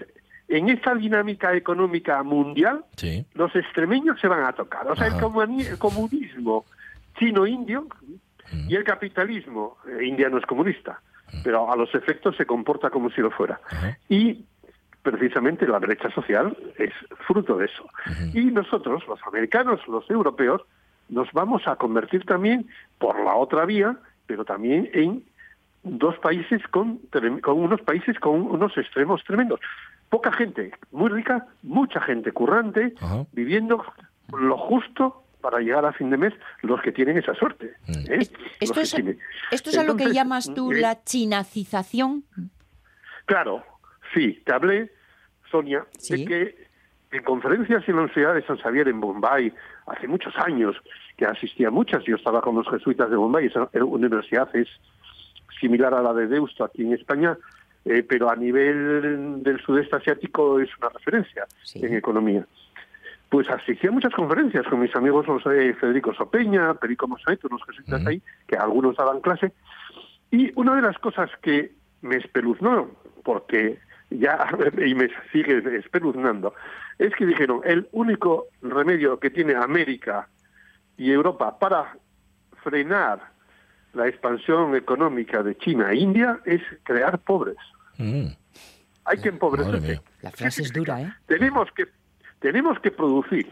[0.48, 3.26] en esta dinámica económica mundial, Sí.
[3.34, 4.88] los extremeños se van a tocar.
[4.88, 6.66] O sea, el, comuni- el comunismo
[7.18, 7.88] chino-indio
[8.70, 11.02] y el capitalismo, eh, India no es comunista,
[11.44, 13.60] pero a los efectos se comporta como si lo fuera.
[14.10, 14.46] Y
[15.02, 16.94] precisamente la brecha social es
[17.28, 17.88] fruto de eso.
[18.34, 20.62] Y nosotros, los americanos, los europeos,
[21.10, 25.24] nos vamos a convertir también por la otra vía, pero también en
[25.84, 27.00] dos países con,
[27.42, 29.60] con unos países con unos extremos tremendos.
[30.10, 32.94] Poca gente muy rica, mucha gente currante,
[33.32, 33.84] viviendo
[34.32, 37.74] lo justo para llegar a fin de mes los que tienen esa suerte.
[37.88, 38.12] Mm.
[38.12, 38.30] ¿eh?
[38.60, 38.96] Esto, es,
[39.52, 42.24] ¿Esto es a lo que llamas tú eh, la chinacización?
[43.26, 43.64] Claro,
[44.14, 44.92] sí, te hablé,
[45.52, 46.66] Sonia, de que
[47.12, 49.54] en conferencias en la Universidad de San Xavier en Bombay,
[49.88, 50.76] hace muchos años,
[51.18, 54.68] que asistía muchas, yo estaba con los jesuitas de Bombay, esa universidad es
[55.60, 57.38] similar a la de Deusto aquí en España,
[57.86, 62.46] eh, pero a nivel del sudeste asiático es una referencia en economía.
[63.30, 68.06] Pues asistí a muchas conferencias con mis amigos los Federico Sopeña, Perico Mosaet, unos jesuitas
[68.06, 69.54] ahí, que algunos daban clase,
[70.32, 72.90] y una de las cosas que me espeluznó,
[73.24, 74.48] porque ya
[74.86, 76.54] y me sigue espeluznando,
[76.98, 80.28] es que dijeron, el único remedio que tiene América
[80.98, 81.98] y Europa para
[82.64, 83.20] frenar
[83.94, 87.58] la expansión económica de China e India es crear pobres.
[87.98, 88.28] Mm.
[89.06, 90.02] Hay que empobrecer.
[90.22, 91.14] La frase es dura, ¿eh?
[91.28, 91.86] Tenemos que,
[92.40, 93.52] tenemos que producir,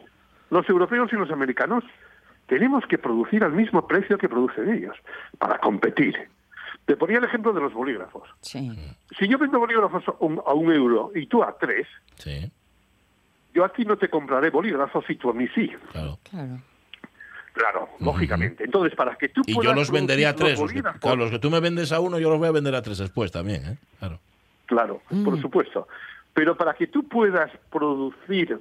[0.50, 1.84] los europeos y los americanos,
[2.48, 4.98] tenemos que producir al mismo precio que producen ellos,
[5.38, 6.16] para competir.
[6.86, 8.28] Te ponía el ejemplo de los bolígrafos.
[8.42, 8.72] Sí.
[9.18, 11.88] Si yo vendo bolígrafos a un, euro y tú a tres,
[13.54, 15.72] yo aquí no te compraré bolígrafos y tú a mí sí.
[15.92, 16.20] Claro.
[16.30, 16.60] claro.
[17.54, 18.64] Claro, lógicamente.
[18.64, 20.60] Entonces, para que tú Y yo los vendería a tres.
[20.60, 22.74] Los que, claro, los que tú me vendes a uno, yo los voy a vender
[22.74, 23.78] a tres después también, ¿eh?
[24.00, 24.20] Claro.
[24.66, 25.42] Claro, por mm.
[25.42, 25.88] supuesto.
[26.34, 28.60] Pero para que tú puedas producir,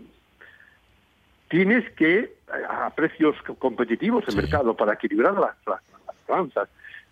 [1.49, 2.35] tienes que,
[2.69, 6.69] a precios competitivos en mercado, para equilibrar las, las,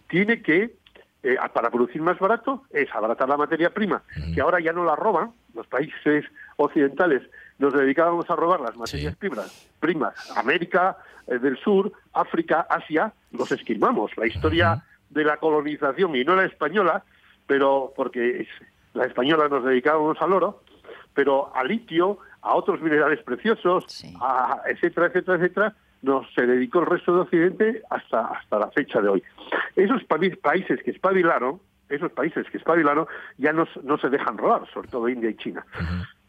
[0.09, 0.75] tiene que,
[1.23, 4.03] eh, para producir más barato, es abaratar la materia prima,
[4.35, 6.25] que ahora ya no la roban, los países
[6.65, 7.23] occidentales
[7.59, 10.97] nos dedicábamos a robar las materias primas, primas, América
[11.27, 14.17] eh, del Sur, África, Asia, los esquilmamos.
[14.17, 17.05] La historia de la colonización, y no la española,
[17.47, 18.47] pero porque
[18.95, 20.63] la española nos dedicábamos al oro,
[21.15, 26.87] pero al litio, a otros minerales preciosos, a, etcétera, etcétera, etcétera, nos se dedicó el
[26.87, 29.23] resto de Occidente hasta, hasta la fecha de hoy.
[29.77, 34.89] Esos países que espabilaron, esos países que espabilaron ya no, no se dejan robar, sobre
[34.89, 35.67] todo India y China.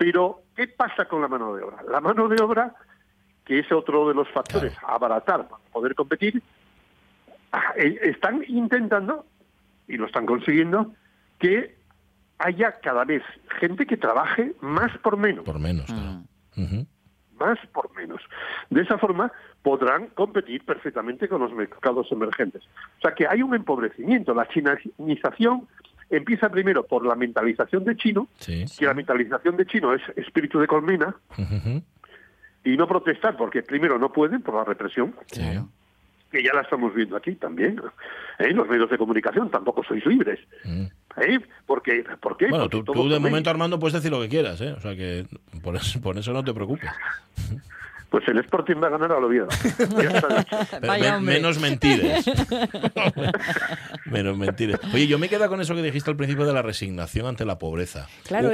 [0.02, 1.84] Pero, ¿qué pasa con la mano de obra?
[1.88, 2.74] La mano de obra,
[3.46, 6.42] que es otro de los factores a abaratar para poder competir,
[7.52, 9.28] ah, eh, están intentando,
[9.88, 10.92] y lo están consiguiendo,
[11.38, 11.78] que
[12.40, 13.22] haya cada vez
[13.60, 15.46] gente que trabaje más por menos.
[15.46, 16.24] Por menos, claro.
[16.56, 16.82] Mm.
[17.38, 18.24] Más por menos.
[18.72, 22.64] De esa forma podrán competir perfectamente con los mercados emergentes.
[22.98, 24.34] O sea que hay un empobrecimiento.
[24.34, 25.68] La chinización
[26.12, 30.68] empieza primero por la mentalización de chino, que la mentalización de chino es espíritu de
[30.68, 31.16] colmena,
[32.64, 35.16] y no protestar porque primero no pueden por la represión.
[36.32, 37.82] Que ya la estamos viendo aquí también.
[38.40, 38.52] ¿eh?
[38.54, 40.40] Los medios de comunicación tampoco sois libres.
[40.64, 40.86] Mm.
[41.18, 41.40] ¿Eh?
[41.66, 42.48] Porque, ¿Por qué?
[42.48, 44.62] Bueno, tú, de momento, Armando, puedes decir lo que quieras.
[44.62, 44.72] ¿eh?
[44.72, 45.26] O sea que
[45.62, 46.90] por eso, por eso no te preocupes.
[48.12, 49.48] Pues el Sporting va a ganar al Oviedo.
[51.22, 52.26] menos mentiras.
[54.06, 54.82] menos mentiras.
[54.94, 57.58] Oye, yo me quedo con eso que dijiste al principio de la resignación ante la
[57.58, 58.10] pobreza.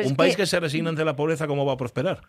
[0.06, 0.46] un, país que...
[0.46, 2.22] se resigna ante la pobreza, ¿cómo va a prosperar?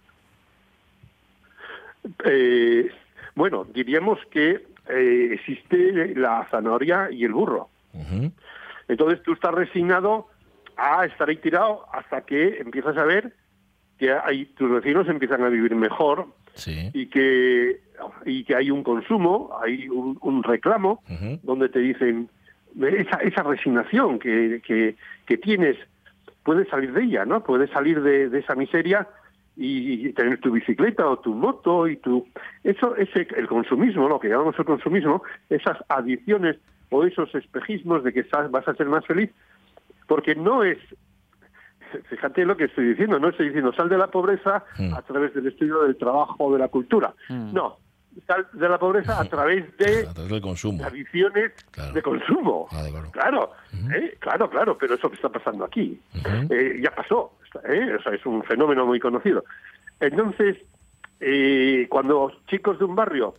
[2.25, 2.91] Eh,
[3.35, 7.69] bueno, diríamos que eh, existe la zanahoria y el burro.
[8.89, 10.29] Entonces tú estás resignado
[10.79, 13.35] a estar ahí tirado hasta que empiezas a ver
[13.99, 16.27] que hay, tus vecinos empiezan a vivir mejor,
[16.93, 17.81] y que
[18.25, 21.03] y que hay un consumo, hay un, reclamo
[21.43, 22.29] donde te dicen
[22.81, 24.61] esa, esa resignación que,
[25.27, 25.77] que, tienes,
[26.43, 27.43] puedes salir de ella, ¿no?
[27.43, 29.09] Puedes salir de, esa miseria
[29.57, 32.27] y, tener tu bicicleta o tu moto y tu
[32.63, 36.57] eso es el consumismo, lo que llamamos el consumismo, esas adicciones
[36.91, 39.31] o esos espejismos de que vas a ser más feliz,
[40.07, 40.79] porque no es
[42.09, 44.95] fíjate lo que estoy diciendo, no estoy diciendo sal de la pobreza mm.
[44.95, 47.15] a través del estudio del trabajo o de la cultura.
[47.29, 47.53] Mm.
[47.53, 47.79] No,
[48.27, 50.79] sal de la pobreza a través de del consumo.
[50.79, 51.53] tradiciones
[51.95, 52.67] de consumo.
[52.73, 53.53] Ah, claro,
[53.95, 54.17] ¿eh?
[54.19, 56.01] claro, claro, pero eso que está pasando aquí
[56.51, 57.97] eh, ya pasó, ¿eh?
[57.99, 59.45] o sea, es un fenómeno muy conocido.
[60.01, 60.57] Entonces,
[61.89, 63.35] cuando chicos de un barrio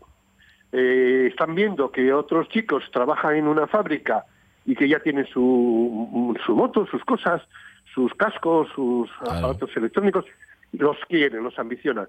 [0.72, 4.26] están viendo que otros chicos trabajan en una fábrica
[4.66, 7.42] y que ya tienen su, su moto, sus cosas,
[7.94, 10.26] sus cascos, sus aparatos electrónicos,
[10.74, 12.08] los quieren, los ambicionan.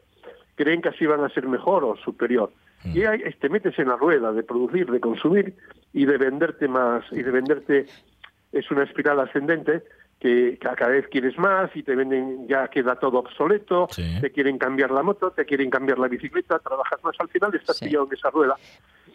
[0.57, 2.53] Creen que así van a ser mejor o superior.
[2.85, 2.97] Mm.
[2.97, 5.55] Y ahí te metes en la rueda de producir, de consumir
[5.93, 7.87] y de venderte más, y de venderte,
[8.53, 9.83] es una espiral ascendente
[10.19, 14.19] que cada vez quieres más y te venden, ya queda todo obsoleto, Sí.
[14.21, 17.79] te quieren cambiar la moto, te quieren cambiar la bicicleta, trabajas más al final, estás
[17.79, 17.87] Sí.
[17.87, 18.55] pillado en esa rueda.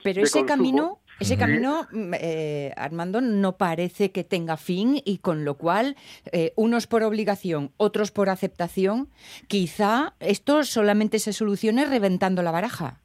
[0.05, 0.47] Pero ese consumo.
[0.47, 5.95] camino, ese camino, mm, eh, Armando, no parece que tenga fin y con lo cual,
[6.31, 9.09] eh, unos por obligación, otros por aceptación,
[9.47, 13.01] quizá esto solamente se solucione reventando la baraja.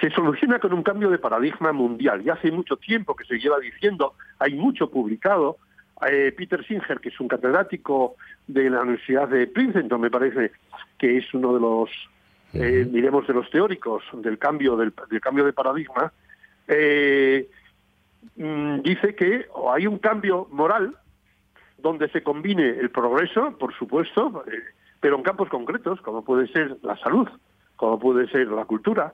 [0.00, 2.22] se soluciona con un cambio de paradigma mundial.
[2.22, 5.56] Ya hace mucho tiempo que se lleva diciendo, hay mucho publicado.
[6.06, 10.52] Eh, Peter Singer, que es un catedrático de la Universidad de Princeton, me parece,
[10.98, 11.90] que es uno de los,
[12.62, 16.12] eh, diremos, de los teóricos del cambio del, del cambio de paradigma,
[16.68, 17.48] eh,
[18.36, 20.96] mm, dice que hay un cambio moral
[21.78, 24.58] donde se combine el progreso, por supuesto, eh,
[25.00, 27.28] pero en campos concretos, como puede ser la salud,
[27.76, 29.12] como puede ser la cultura,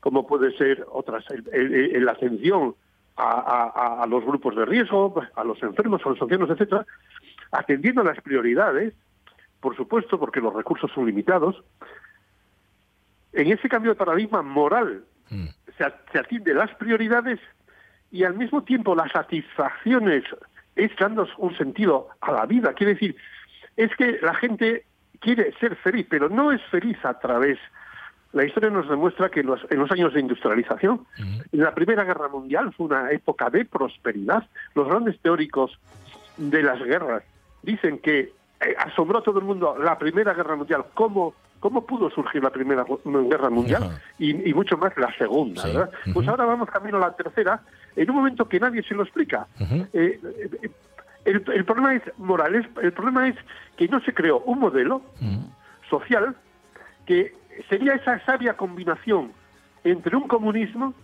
[0.00, 2.74] como puede ser otras, la atención
[3.16, 3.28] a,
[3.68, 6.86] a- a los grupos de riesgo, a los enfermos, a los ancianos, etcétera,
[7.52, 8.94] atendiendo a las prioridades,
[9.60, 11.62] por supuesto, porque los recursos son limitados.
[13.32, 15.46] En ese cambio de paradigma moral Mm.
[15.78, 17.40] se, se atiende las prioridades
[18.10, 20.24] y al mismo tiempo las satisfacciones
[20.76, 22.74] es dando un sentido a la vida.
[22.74, 23.16] Quiere decir,
[23.76, 24.84] es que la gente
[25.20, 27.58] quiere ser feliz, pero no es feliz a través.
[28.32, 32.04] La historia nos demuestra que en los, en los años de industrialización, en la Primera
[32.04, 34.46] Guerra Mundial fue una época de prosperidad.
[34.74, 35.78] Los grandes teóricos
[36.36, 37.22] de las guerras
[37.62, 38.20] dicen que
[38.60, 42.50] eh, asombró a todo el mundo la Primera Guerra Mundial, cómo, cómo pudo surgir la
[42.50, 45.62] Primera Gu- Guerra Mundial y, y mucho más la Segunda.
[45.62, 45.68] Sí.
[45.68, 45.90] ¿verdad?
[46.12, 47.60] Pues ahora vamos camino a la tercera
[47.94, 49.46] en un momento que nadie se lo explica.
[49.92, 50.70] Eh, eh,
[51.24, 53.36] el, el problema es moral, es- el problema es
[53.76, 55.02] que no se creó un modelo
[55.88, 56.34] social
[57.06, 57.32] que
[57.68, 59.30] sería esa sabia combinación
[59.84, 60.94] entre un comunismo,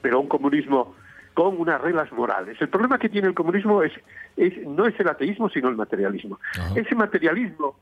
[0.00, 0.94] pero un comunismo
[1.34, 2.56] con unas reglas morales.
[2.60, 3.92] El problema que tiene el comunismo es,
[4.38, 6.38] es no es el ateísmo, sino el materialismo.
[6.58, 6.72] Ajá.
[6.74, 7.76] Ese materialismo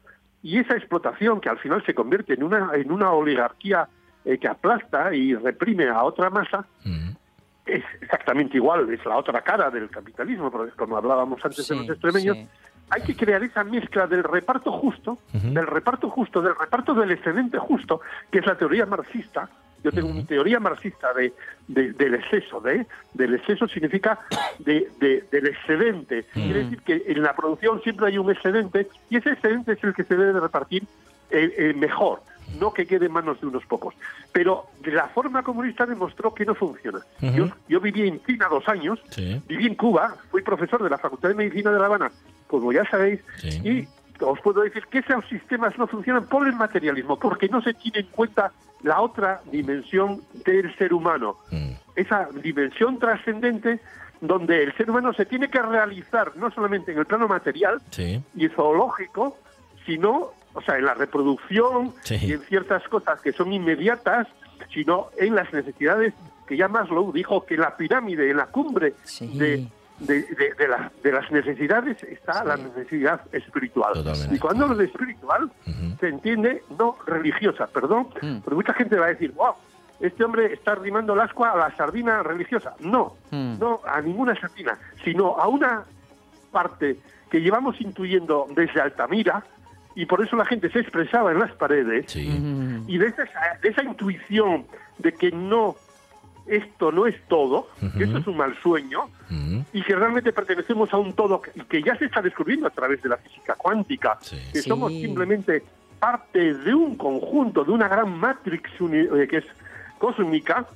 [0.46, 3.88] y esa explotación que al final se convierte en una, en una oligarquía
[4.24, 7.10] eh, que aplasta y reprime a otra masa, Mm.
[7.66, 11.88] es exactamente igual, es la otra cara del capitalismo, porque como hablábamos antes de los
[11.88, 12.48] extremeños, sí.
[12.90, 17.58] hay que crear esa mezcla del reparto justo, del reparto justo, del reparto del excedente
[17.58, 19.50] justo, que es la teoría marxista.
[19.84, 21.32] Yo tengo una teoría marxista de,
[21.68, 24.18] de- del exceso, de, del exceso significa
[24.58, 26.24] de, de- del excedente.
[26.32, 29.94] Quiere decir que en la producción siempre hay un excedente y ese excedente es el
[29.94, 30.82] que se debe de repartir
[31.30, 32.20] eh, eh, mejor,
[32.60, 33.94] no que quede en manos de unos pocos.
[34.32, 37.00] Pero la forma comunista demostró que no funciona.
[37.20, 39.40] Yo, yo viví en China dos años, Sí.
[39.46, 42.10] viví en Cuba, fui profesor de la Facultad de Medicina de La Habana,
[42.46, 43.60] como ya sabéis, Sí.
[43.64, 43.88] y
[44.20, 48.00] os puedo decir que esos sistemas no funcionan por el materialismo, porque no se tiene
[48.00, 48.52] en cuenta
[48.82, 51.72] la otra dimensión del ser humano, Mm.
[51.96, 53.80] esa dimensión trascendente
[54.20, 58.22] donde el ser humano se tiene que realizar no solamente en el plano material Sí.
[58.34, 59.36] y zoológico,
[59.84, 62.18] sino, o sea, en la reproducción Sí.
[62.22, 64.26] y en ciertas cosas que son inmediatas,
[64.72, 66.14] sino en las necesidades
[66.46, 69.36] que ya Maslow dijo que la pirámide, en la cumbre Sí.
[69.38, 69.66] de,
[70.00, 73.94] de, de- de la- de las necesidades está la necesidad espiritual.
[73.94, 74.34] Totalmente.
[74.34, 75.96] Y cuando hablo de espiritual, Ujú.
[76.00, 78.38] se entiende no religiosa, perdón, Mm.
[78.40, 79.54] porque mucha gente va a decir, wow,
[80.00, 82.74] este hombre está rimando el ascua a la sardina religiosa.
[82.80, 83.58] No, Mm.
[83.58, 85.84] no a ninguna sardina, sino a una
[86.52, 86.96] parte
[87.30, 89.44] que llevamos intuyendo desde Altamira,
[89.94, 92.28] y por eso la gente se expresaba en las paredes, Sí.
[92.86, 93.24] Y de esa,
[93.62, 94.66] de esa intuición
[94.98, 95.74] de que no,
[96.46, 99.08] esto no es todo, que esto es un mal sueño,
[99.72, 103.02] y que realmente pertenecemos a un todo que, que ya se está descubriendo a través
[103.02, 104.36] de la física cuántica, Sí.
[104.52, 104.68] que Sí.
[104.68, 105.62] somos simplemente
[105.98, 109.44] parte de un conjunto, de una gran matrix eh, que es
[109.98, 110.66] cósmica,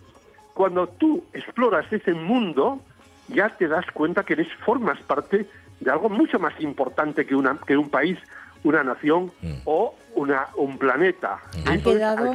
[0.54, 2.80] cuando tú exploras ese mundo,
[3.28, 5.46] ya te das cuenta que eres formas parte
[5.78, 8.18] de algo mucho más importante que, una, que un país,
[8.64, 9.52] una nación Mm.
[9.64, 11.38] o una, un planeta.
[11.66, 12.34] Han quedado-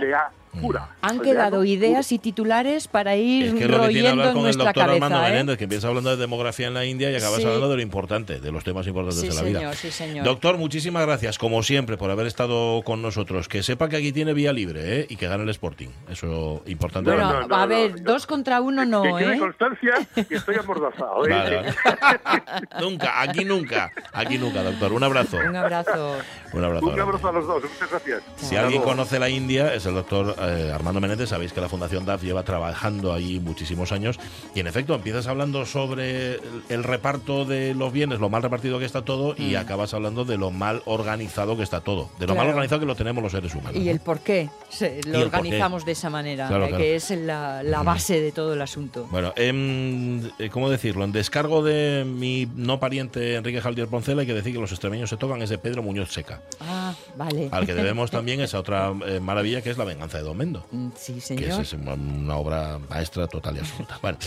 [0.61, 0.89] pura.
[1.01, 4.43] Han quedado ideas y titulares para ir Es que lo que tiene hablar con el
[4.43, 5.27] nuestra doctor Armando cabeza.
[5.27, 5.31] ¿eh?
[5.31, 7.45] Menéndez, que empieza hablando de demografía en la India y acabas Sí.
[7.45, 9.73] hablando de lo importante, de los temas importantes Sí, de la señor, vida.
[9.73, 10.25] sí, señor.
[10.25, 13.47] Doctor, muchísimas gracias, como siempre, por haber estado con nosotros.
[13.47, 15.07] Que sepa que aquí tiene vía libre ¿eh?
[15.09, 15.89] y que gane el Sporting.
[16.09, 17.11] Eso es importante.
[17.11, 19.39] Bueno, No, no, a ver, no, dos contra uno Que no, quede ¿eh?
[19.39, 19.93] constancia
[20.27, 21.25] que estoy amordazado.
[21.25, 21.29] ¿eh?
[21.29, 21.73] Vale, vale.
[22.81, 24.93] nunca, aquí nunca, aquí nunca, doctor.
[24.93, 25.37] Un abrazo.
[25.37, 26.15] Un abrazo.
[26.55, 26.85] Un abrazo.
[26.85, 27.01] Un grande.
[27.11, 28.23] abrazo a los dos, muchas gracias.
[28.37, 31.29] Si alguien conoce la India es el doctor eh, Armando Menéndez.
[31.29, 34.19] Sabéis que la Fundación DAF lleva trabajando ahí muchísimos años.
[34.53, 36.39] Y en efecto, empiezas hablando sobre
[36.69, 40.37] el, reparto de los bienes, lo mal repartido que está todo, y acabas hablando de
[40.37, 42.09] lo mal organizado que está todo.
[42.19, 43.75] De lo mal organizado que lo tenemos los seres humanos.
[43.75, 43.91] Y ¿no?
[43.91, 45.25] el por qué se- lo qué.
[45.25, 46.83] organizamos de esa manera, Claro, eh, claro.
[46.83, 49.07] que es la, la base de todo el asunto.
[49.11, 51.03] Bueno, em, eh, ¿cómo decirlo?
[51.03, 55.09] En descargo de mi no pariente Enrique Jaldier Poncela, hay que decir que los extremeños
[55.09, 57.49] se tocan es de Pedro Muñoz Seca, Ah, vale.
[57.51, 60.65] al que debemos también esa otra eh, maravilla que es La venganza de Don Mendo.
[60.71, 61.61] Mm, Sí, que es, señor.
[61.61, 63.99] es una, obra maestra total y absoluta.
[64.01, 64.17] Bueno,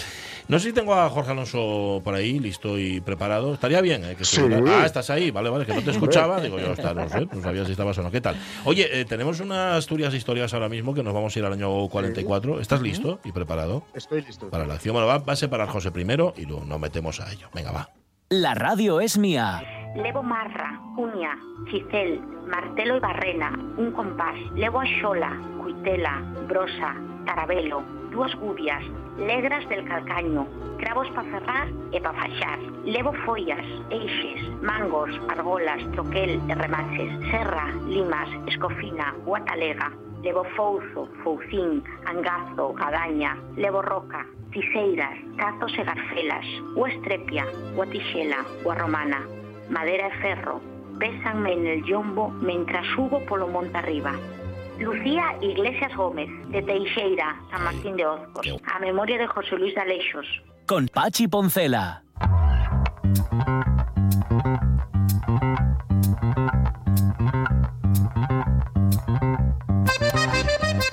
[0.48, 3.54] no sé si tengo a Jorge Alonso por ahí, listo y preparado.
[3.54, 4.14] Estaría bien, ¿eh?
[4.16, 4.36] Que Sí.
[4.36, 6.40] estuviera- Ah, estás ahí, vale, vale, que no te escuchaba.
[6.40, 8.10] Digo yo, está, no sé, no sabía si estabas o no.
[8.10, 8.36] ¿Qué tal?
[8.64, 11.88] Oye, eh, tenemos unas Asturias historias ahora mismo que nos vamos a ir al año
[11.88, 12.60] 44.
[12.60, 14.50] ¿Estás listo y preparado Estoy listo.
[14.50, 14.92] para la acción?
[14.92, 17.48] Bueno, va, va a separar José primero y luego nos metemos a ello.
[17.54, 17.90] Venga, va.
[18.30, 19.62] La radio es mía.
[19.96, 21.36] levo marra, cuña,
[21.70, 28.82] cicel, martelo e barrena, un compás, levo a xola, cuitela, brosa, tarabelo, dúas gubias,
[29.18, 30.46] legras del calcaño,
[30.78, 32.58] cravos para cerrar e para faxar.
[32.84, 39.92] Levo follas, eixes, mangos, argolas, troquel e remaches, serra, limas, escofina, guatalega.
[40.22, 48.42] Levo fouzo, foucín, angazo, gadaña, levo roca, ciseiras, tazos e garcelas, o estrepia, o tixela,
[48.64, 49.37] o romana,
[49.70, 50.60] madera e ferro,
[50.98, 54.12] pésanme en el yombo mentras subo polo monte arriba.
[54.78, 59.80] Lucía Iglesias Gómez, de Teixeira, San Martín de Ozcos, a memoria de José Luis de
[59.80, 60.26] Aleixos.
[60.66, 62.04] Con Pachi Poncela.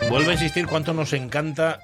[0.10, 1.80] Vuelvo a insistir cuánto nos encanta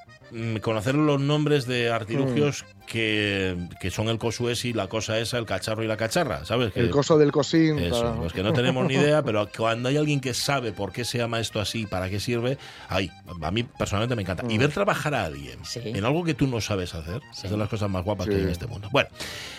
[0.62, 5.84] conocer los nombres de artilugios que, que son el cosuesi, la cosa esa, el cacharro
[5.84, 6.74] y la cacharra, ¿sabes?
[6.74, 7.80] Que- El coso del cosín.
[7.80, 10.92] Eso, para- pues que no tenemos ni idea, pero cuando hay alguien que sabe por
[10.92, 12.58] qué se llama esto así, para qué sirve,
[12.90, 13.10] ay,
[13.42, 14.44] a mí personalmente me encanta.
[14.50, 15.80] Y ver trabajar a alguien Sí.
[15.86, 18.38] en algo que tú no sabes hacer es de las cosas más guapas que Sí.
[18.40, 18.90] hay en este mundo.
[18.92, 19.10] Bueno,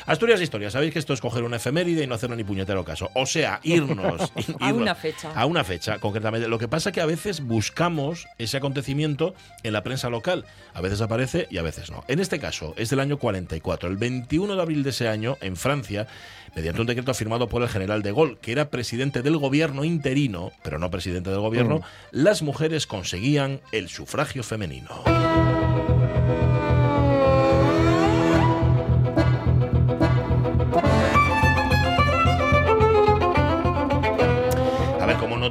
[0.07, 3.09] Asturias Historia, sabéis que esto es coger una efeméride y no hacerle ni puñetero caso.
[3.15, 5.33] O sea, irnos, A irnos una fecha.
[5.35, 6.49] A una fecha, concretamente.
[6.49, 10.45] Lo que pasa es que a veces buscamos ese acontecimiento en la prensa local.
[10.75, 12.05] A veces aparece y a veces no.
[12.09, 13.89] En este caso, es del año 44.
[13.89, 16.07] El 21 de abril de ese año, en Francia,
[16.55, 20.53] mediante un decreto firmado por el general de Gaulle, que era presidente del gobierno interino,
[20.63, 25.62] pero no presidente del gobierno, las mujeres conseguían el sufragio femenino.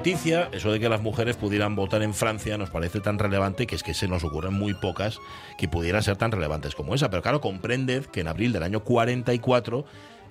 [0.02, 3.76] Noticia, eso de que las mujeres pudieran votar en Francia nos parece tan relevante que
[3.76, 5.20] es que se nos ocurren muy pocas
[5.60, 7.12] que pudieran ser tan relevantes como esa.
[7.12, 9.86] Pero claro, comprended que en abril del año 44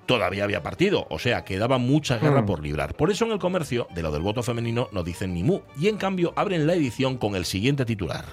[0.07, 2.95] todavía había partido, o sea, quedaba mucha guerra por librar.
[2.95, 5.61] Por eso en el comercio, de lo del voto femenino, no dicen ni mu.
[5.79, 8.25] Y en cambio abren la edición con el siguiente titular.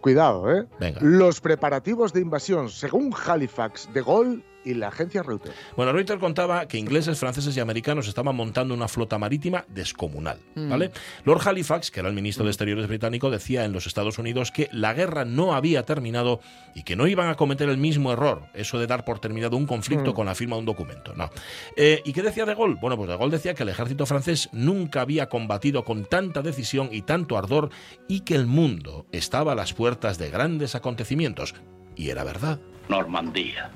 [0.00, 0.66] Cuidado, ¿eh?
[0.80, 0.98] Venga.
[1.02, 5.54] Los preparativos de invasión, según Halifax, De Gaulle y la agencia Reuters.
[5.76, 10.38] Bueno, Reuters contaba que ingleses, franceses y americanos estaban montando una flota marítima descomunal.
[10.54, 10.90] ¿vale?
[11.24, 14.68] Lord Halifax, que era el ministro de Exteriores británico, decía en los Estados Unidos que
[14.72, 16.40] la guerra no había terminado
[16.74, 19.66] y que no iban a cometer el mismo error, eso de dar por terminado un
[19.66, 21.14] conflicto con la firma de un documento.
[21.14, 21.30] No.
[21.76, 22.78] Eh, ¿Y qué decía De Gaulle?
[22.80, 26.88] Bueno, pues De Gaulle decía que el ejército francés nunca había combatido con tanta decisión
[26.92, 27.70] y tanto ardor
[28.08, 31.54] y que el mundo estaba a las puertas de grandes acontecimientos.
[31.96, 32.60] Y era verdad.
[32.88, 33.70] Normandía.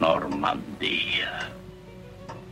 [0.00, 1.50] Normandía.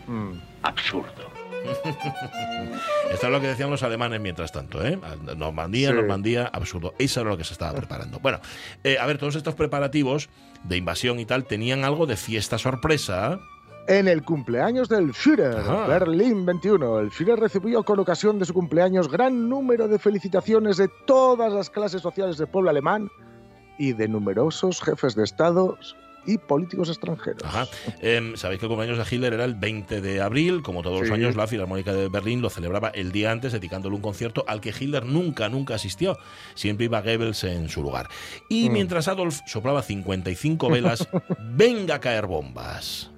[0.06, 0.32] Mm.
[0.62, 1.28] Absurdo.
[3.10, 4.98] Esto es lo que decían los alemanes mientras tanto, ¿eh?
[5.36, 5.94] Normandía, Sí.
[5.94, 6.94] Normandía, absurdo.
[6.98, 8.20] Eso era lo que se estaba preparando.
[8.20, 8.38] Bueno,
[8.84, 10.28] eh, a ver, todos estos preparativos
[10.64, 13.40] de invasión y tal tenían algo de fiesta sorpresa.
[13.88, 15.86] En el cumpleaños del Führer, Ajá.
[15.86, 20.88] Berlín 21, el Führer recibió con ocasión de su cumpleaños gran número de felicitaciones de
[21.06, 23.08] todas las clases sociales del pueblo alemán
[23.78, 25.78] y de numerosos jefes de Estado
[26.28, 27.42] y políticos extranjeros.
[27.44, 27.66] Ajá.
[28.00, 30.62] Em, Sabéis que el cumpleaños de Hitler era el 20 de abril.
[30.62, 34.02] Como todos los años, la Filarmónica de Berlín lo celebraba el día antes, dedicándole un
[34.02, 36.18] concierto al que Hitler nunca, nunca asistió.
[36.54, 38.08] Siempre iba Goebbels en su lugar.
[38.48, 38.72] Y Mm.
[38.72, 41.08] mientras Adolf soplaba 55 velas,
[41.56, 43.10] venga a caer bombas.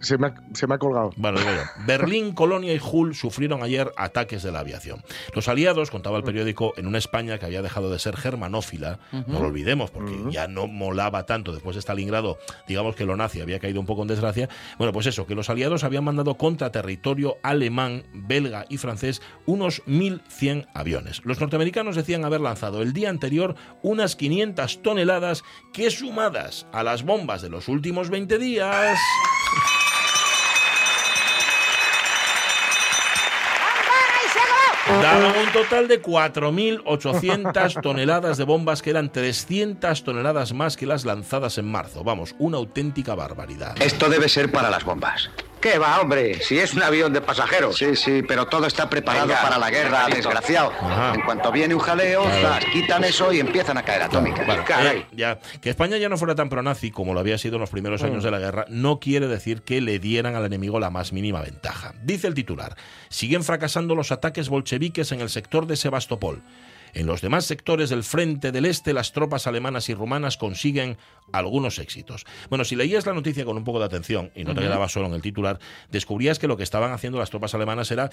[0.00, 1.10] Se me, ha, se me ha colgado.
[1.16, 1.84] Bueno, digo yo.
[1.86, 5.02] Berlín, Colonia y Hull sufrieron ayer ataques de la aviación.
[5.34, 9.40] Los aliados, contaba el periódico, en una España que había dejado de ser germanófila, no
[9.40, 12.38] lo olvidemos, porque ya no molaba tanto después de Stalingrado,
[12.68, 14.48] digamos que lo nazi había caído un poco en desgracia.
[14.78, 19.82] Bueno, pues eso, que los aliados habían mandado contra territorio alemán, belga y francés unos
[19.86, 21.22] 1.100 aviones.
[21.24, 25.42] Los norteamericanos decían haber lanzado el día anterior unas 500 toneladas
[25.72, 28.98] que sumadas a las bombas de los últimos 20 días...
[35.02, 41.04] Daban un total de 4.800 toneladas de bombas, que eran 300 toneladas más que las
[41.04, 42.04] lanzadas en marzo.
[42.04, 43.76] Vamos, una auténtica barbaridad.
[43.80, 45.30] Esto debe ser para las bombas.
[45.66, 46.40] ¿Qué va, hombre?
[46.42, 47.76] Si es un avión de pasajeros.
[47.76, 50.70] Sí, sí, pero todo está preparado Venga, para la guerra, desgraciado.
[50.80, 51.14] Ajá.
[51.16, 54.46] En cuanto viene un jaleo, zas, quitan eso y empiezan a caer atómicas.
[54.46, 54.98] Bueno, Caray.
[54.98, 57.70] eh, ya, que España ya no fuera tan pronazi como lo había sido en los
[57.70, 61.12] primeros años de la guerra, no quiere decir que le dieran al enemigo la más
[61.12, 61.94] mínima ventaja.
[62.00, 62.76] Dice el titular,
[63.08, 66.44] siguen fracasando los ataques bolcheviques en el sector de Sebastopol.
[66.96, 70.96] En los demás sectores del frente del este, las tropas alemanas y rumanas consiguen
[71.30, 72.24] algunos éxitos.
[72.48, 75.06] Bueno, si leías la noticia con un poco de atención y no te quedabas solo
[75.08, 75.58] en el titular,
[75.90, 78.08] descubrías que lo que estaban haciendo las tropas alemanas era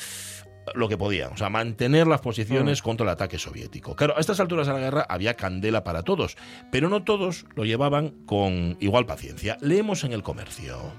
[0.75, 3.95] lo que podían, o sea, mantener las posiciones contra el ataque soviético.
[3.95, 6.35] Claro, a estas alturas de la guerra había candela para todos,
[6.69, 9.57] pero no todos lo llevaban con igual paciencia.
[9.61, 10.91] Leemos en el comercio.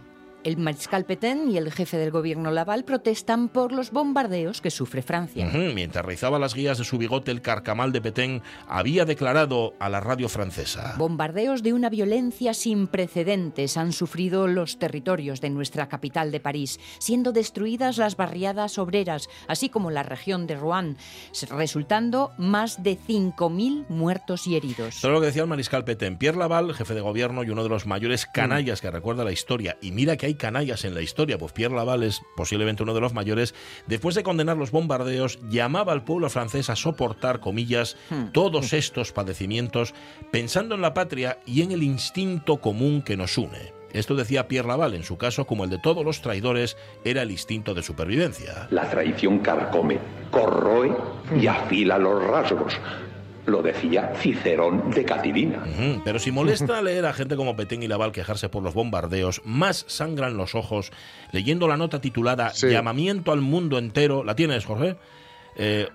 [0.45, 5.01] El mariscal Petén y el jefe del gobierno Laval protestan por los bombardeos que sufre
[5.01, 5.51] Francia.
[5.75, 10.01] Mientras rizaba las guías de su bigote, el carcamal de Petén había declarado a la
[10.01, 10.97] radio francesa.
[10.99, 16.79] Bombardeos de una violencia sin precedentes han sufrido los territorios de nuestra capital de París,
[16.99, 20.99] siendo destruidas las barriadas obreras, así como la región de Rouen,
[21.49, 25.01] resultando más de 5.000 muertos y heridos.
[25.01, 26.19] Todo lo que decía el mariscal Petén.
[26.19, 29.79] Pierre Laval, jefe de gobierno y uno de los mayores canallas que recuerda la historia.
[29.81, 33.01] Y mira que hay canallas en la historia, pues Pierre Laval es posiblemente uno de
[33.01, 33.55] los mayores.
[33.87, 37.97] Después de condenar los bombardeos, llamaba al pueblo francés a soportar, comillas,
[38.33, 39.95] todos estos padecimientos,
[40.31, 43.73] pensando en la patria y en el instinto común que nos une.
[43.93, 47.31] Esto decía Pierre Laval, en su caso, como el de todos los traidores, era el
[47.31, 48.67] instinto de supervivencia.
[48.71, 49.99] La traición carcome,
[50.33, 50.93] corroe
[51.41, 52.75] y afila los rasgos.
[53.47, 55.63] Lo decía Cicerón de Catilina.
[56.05, 59.85] Pero si molesta leer a gente como Petén y Laval quejarse por los bombardeos, más
[59.89, 60.91] sangran los ojos
[61.33, 62.69] leyendo la nota titulada Sí.
[62.71, 64.25] Llamamiento al mundo entero.
[64.25, 64.97] ¿La tienes, Jorge?
[65.57, 65.89] Eh,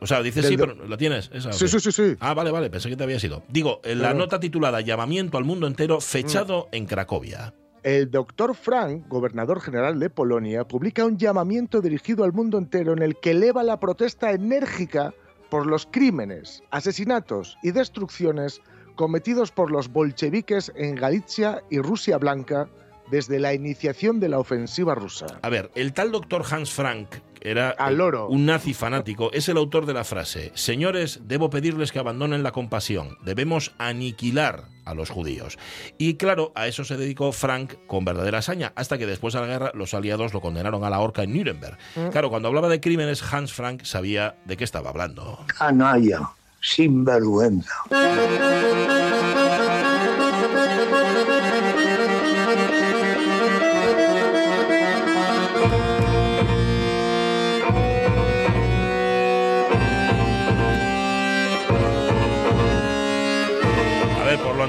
[0.00, 1.30] o sea, dices Del sí, pero ¿la tienes?
[1.32, 2.16] Esa, Sí, sí, sí, sí.
[2.20, 3.42] Ah, vale, vale, pensé que te había sido.
[3.48, 4.20] Digo, eh, la No, no.
[4.24, 7.54] nota titulada Llamamiento al mundo entero, fechado en Cracovia.
[7.82, 13.00] El doctor Frank, gobernador general de Polonia, publica un llamamiento dirigido al mundo entero en
[13.00, 15.14] el que eleva la protesta enérgica
[15.50, 18.60] por los crímenes, asesinatos y destrucciones
[18.96, 22.68] cometidos por los bolcheviques en Galicia y Rusia Blanca
[23.10, 25.26] desde la iniciación de la ofensiva rusa.
[25.42, 27.08] A ver, el tal doctor Hans Frank,
[27.46, 28.28] era Al eh, loro.
[28.28, 32.52] un nazi fanático, es el autor de la frase, señores, debo pedirles que abandonen la
[32.52, 35.58] compasión, debemos aniquilar a los judíos.
[35.98, 39.46] Y claro, a eso se dedicó Frank con verdadera hazaña, hasta que después de la
[39.46, 41.76] guerra los aliados lo condenaron a la horca en Nuremberg.
[42.12, 45.38] Claro, cuando hablaba de crímenes, Hans Frank sabía de qué estaba hablando.
[45.58, 46.30] Canalla,
[46.60, 47.72] sinvergüenza.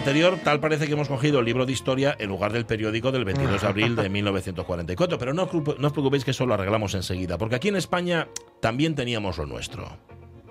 [0.07, 3.25] Anterior, tal parece que hemos cogido el libro de historia en lugar del periódico del
[3.25, 5.17] 22 de abril de 1944.
[5.17, 7.75] Pero no os preocup- no os preocupéis que eso lo arreglamos enseguida, porque aquí en
[7.75, 8.29] España
[8.61, 9.85] también teníamos lo nuestro.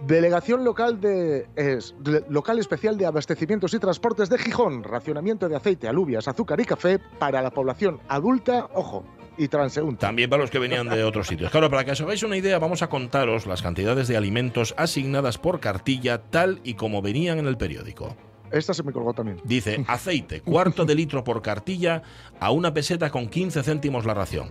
[0.07, 5.57] Delegación local de es, de- local especial de abastecimientos y transportes de Gijón, racionamiento de
[5.57, 9.07] aceite, alubias, azúcar y café para la población adulta, ojo,
[9.38, 10.00] y transeúnte.
[10.00, 11.50] También para los que venían de otros sitios.
[11.50, 15.38] Claro, para que os hagáis una idea, vamos a contaros las cantidades de alimentos asignadas
[15.38, 18.16] por cartilla tal y como venían en el periódico.
[18.51, 19.40] Esta se me colgó también.
[19.44, 22.03] Dice, aceite, cuarto de litro por cartilla
[22.40, 24.51] a una peseta con 15 céntimos la ración.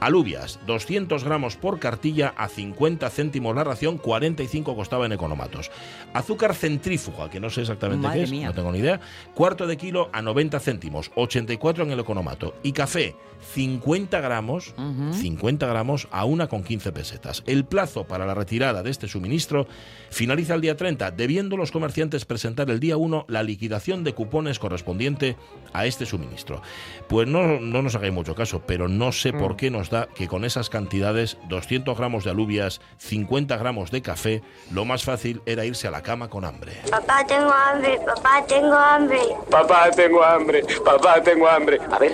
[0.00, 5.70] Alubias, 200 gramos por cartilla a 50 céntimos la ración, 45 costaba en economatos.
[6.12, 8.48] Azúcar centrífuga, que no sé exactamente Madre qué es, mía.
[8.48, 9.00] no tengo ni idea,
[9.34, 12.54] cuarto de kilo a 90 céntimos, 84 en el economato.
[12.62, 13.16] Y café,
[13.54, 14.74] 50 gramos,
[15.12, 17.44] 50 gramos a una con 15 pesetas.
[17.46, 19.68] El plazo para la retirada de este suministro
[20.10, 24.58] finaliza el día 30, debiendo los comerciantes presentar el día 1 la liquidación de cupones
[24.58, 25.36] correspondiente
[25.72, 26.62] a este suministro.
[27.08, 30.26] Pues no, no nos hagáis mucho caso, pero no sé por qué nos da que
[30.26, 34.42] con esas cantidades, 200 gramos de alubias, 50 gramos de café,
[34.72, 36.72] lo más fácil era irse a la cama con hambre.
[36.90, 39.20] Papá, tengo hambre, papá, tengo hambre.
[39.48, 41.78] Papá, tengo hambre, papá, tengo hambre.
[41.90, 42.12] A ver,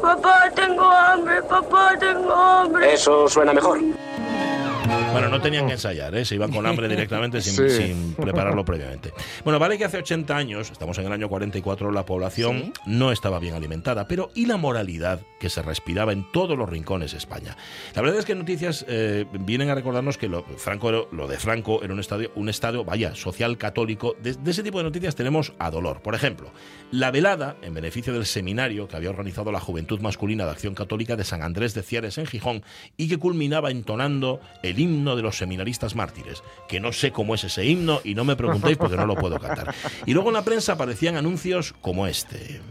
[0.00, 2.94] Papá, tengo hambre, papá, tengo hambre.
[2.94, 3.80] eso suena mejor.
[5.14, 6.24] Bueno, no tenían que ensayar, ¿eh?
[6.24, 7.70] se iban con hambre directamente sin, Sí.
[7.70, 9.12] sin prepararlo previamente.
[9.44, 13.38] Bueno, vale que hace 80 años, estamos en el año 44, la población no estaba
[13.38, 17.56] bien alimentada, pero ¿y la moralidad que se respiraba en todos los rincones de España?
[17.94, 21.82] La verdad es que noticias eh, vienen a recordarnos que lo, Franco, lo de Franco
[21.82, 24.16] era un estadio, un estado, vaya, social católico.
[24.22, 26.00] De, de ese tipo de noticias tenemos a dolor.
[26.02, 26.50] Por ejemplo,
[26.90, 31.16] la velada en beneficio del seminario que había organizado la Juventud Masculina de Acción Católica
[31.16, 32.62] de San Andrés de Ciares en Gijón
[32.96, 37.34] y que culminaba entonando el himno himno de los seminaristas mártires, que no sé cómo
[37.34, 39.74] es ese himno y no me preguntéis porque no lo puedo cantar.
[40.06, 42.62] Y luego en la prensa aparecían anuncios como este.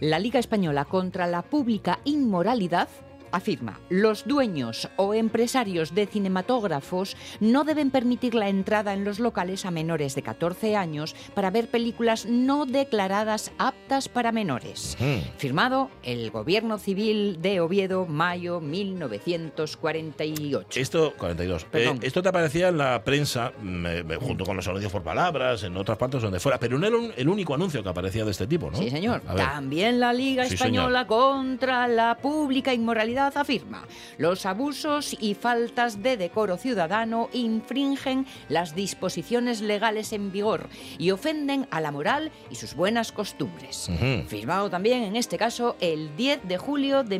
[0.00, 2.88] La Liga Española contra la Pública Inmoralidad
[3.32, 9.64] afirma, los dueños o empresarios de cinematógrafos no deben permitir la entrada en los locales
[9.66, 14.96] a menores de 14 años para ver películas no declaradas aptas para menores.
[15.38, 20.68] Firmado el Gobierno Civil de Oviedo, mayo 1948.
[20.80, 21.66] Esto, 42.
[21.72, 25.62] Eh, esto te aparecía en la prensa, me- me- junto con los anuncios por palabras,
[25.62, 28.30] en otras partes donde fuera, pero no era un- el único anuncio que aparecía de
[28.30, 28.76] este tipo, ¿no?
[28.78, 29.20] Sí, señor.
[29.22, 33.86] También la Liga Sí, Española contra la Pública Inmoralidad afirma,
[34.18, 40.68] los abusos y faltas de decoro ciudadano infringen las disposiciones legales en vigor
[40.98, 43.90] y ofenden a la moral y sus buenas costumbres.
[44.28, 47.18] Firmado también, en este caso, el 10 de julio de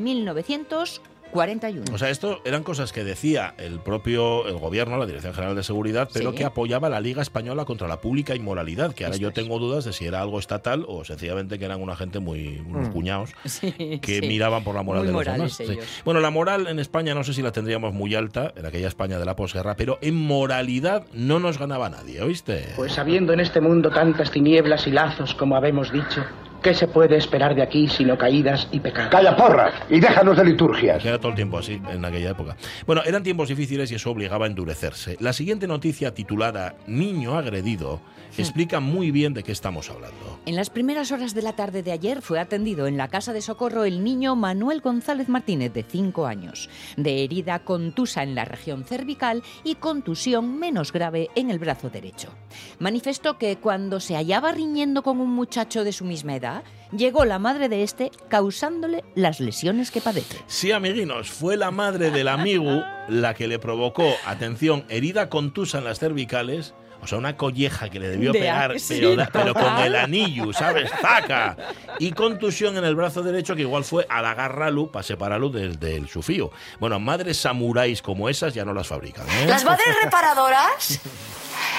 [1.33, 1.95] 1941.
[1.95, 5.63] O sea, esto eran cosas que decía el propio el gobierno, la Dirección General de
[5.63, 6.37] Seguridad, pero Sí.
[6.37, 9.93] que apoyaba la Liga Española contra la pública inmoralidad, que ahora yo tengo dudas de
[9.93, 12.93] si era algo estatal o sencillamente que eran una gente muy unos Mm.
[12.93, 14.27] cuñados Sí, que sí.
[14.29, 15.61] miraban por la moral Muy de los demás.
[15.61, 15.85] Ellos.
[16.05, 19.19] Bueno, la moral en España no sé si la tendríamos muy alta, en aquella España
[19.19, 22.67] de la posguerra, pero en moralidad no nos ganaba nadie, ¿oíste?
[22.77, 26.25] Pues habiendo en este mundo tantas tinieblas y lazos como habemos dicho,
[26.63, 29.11] ¿qué se puede esperar de aquí sino caídas y pecados?
[29.11, 31.05] Calla porra y déjanos de liturgias.
[31.05, 32.57] Era todo el tiempo así en aquella época.
[32.87, 35.17] Bueno, eran tiempos difíciles y eso obligaba a endurecerse.
[35.21, 38.01] La siguiente noticia titulada Niño agredido
[38.39, 40.39] explica muy bien de qué estamos hablando.
[40.47, 43.43] En las primeras horas de la tarde de ayer fue atendido en la casa de
[43.43, 48.85] socorro el niño Manuel González Martínez, de 5 años, de herida contusa en la región
[48.85, 52.31] cervical y contusión menos grave en el brazo derecho.
[52.79, 56.52] Manifestó que cuando se hallaba riñendo con un muchacho de su misma edad,
[56.97, 60.39] llegó la madre de este causándole las lesiones que padece.
[60.47, 65.85] Sí, amiguinos, fue la madre del amigo la que le provocó, atención, herida contusa en
[65.85, 66.75] las cervicales.
[67.03, 70.89] O sea, una colleja que le debió De pegar, sí, pero, con el anillo, ¿sabes?
[71.01, 71.57] ¡Zaca!
[71.99, 76.09] Y contusión en el brazo derecho que igual fue al agarrarlo para separarlo del, del
[76.09, 76.53] sufío.
[76.79, 79.29] Bueno, madres samuráis como esas ya no las fabrican.
[79.29, 79.47] ¿eh?
[79.49, 81.01] ¿Las madres reparadoras?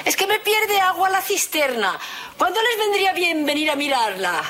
[0.04, 1.98] Es que me pierde agua la cisterna.
[2.36, 4.42] ¿Cuándo les vendría bien venir a mirarla?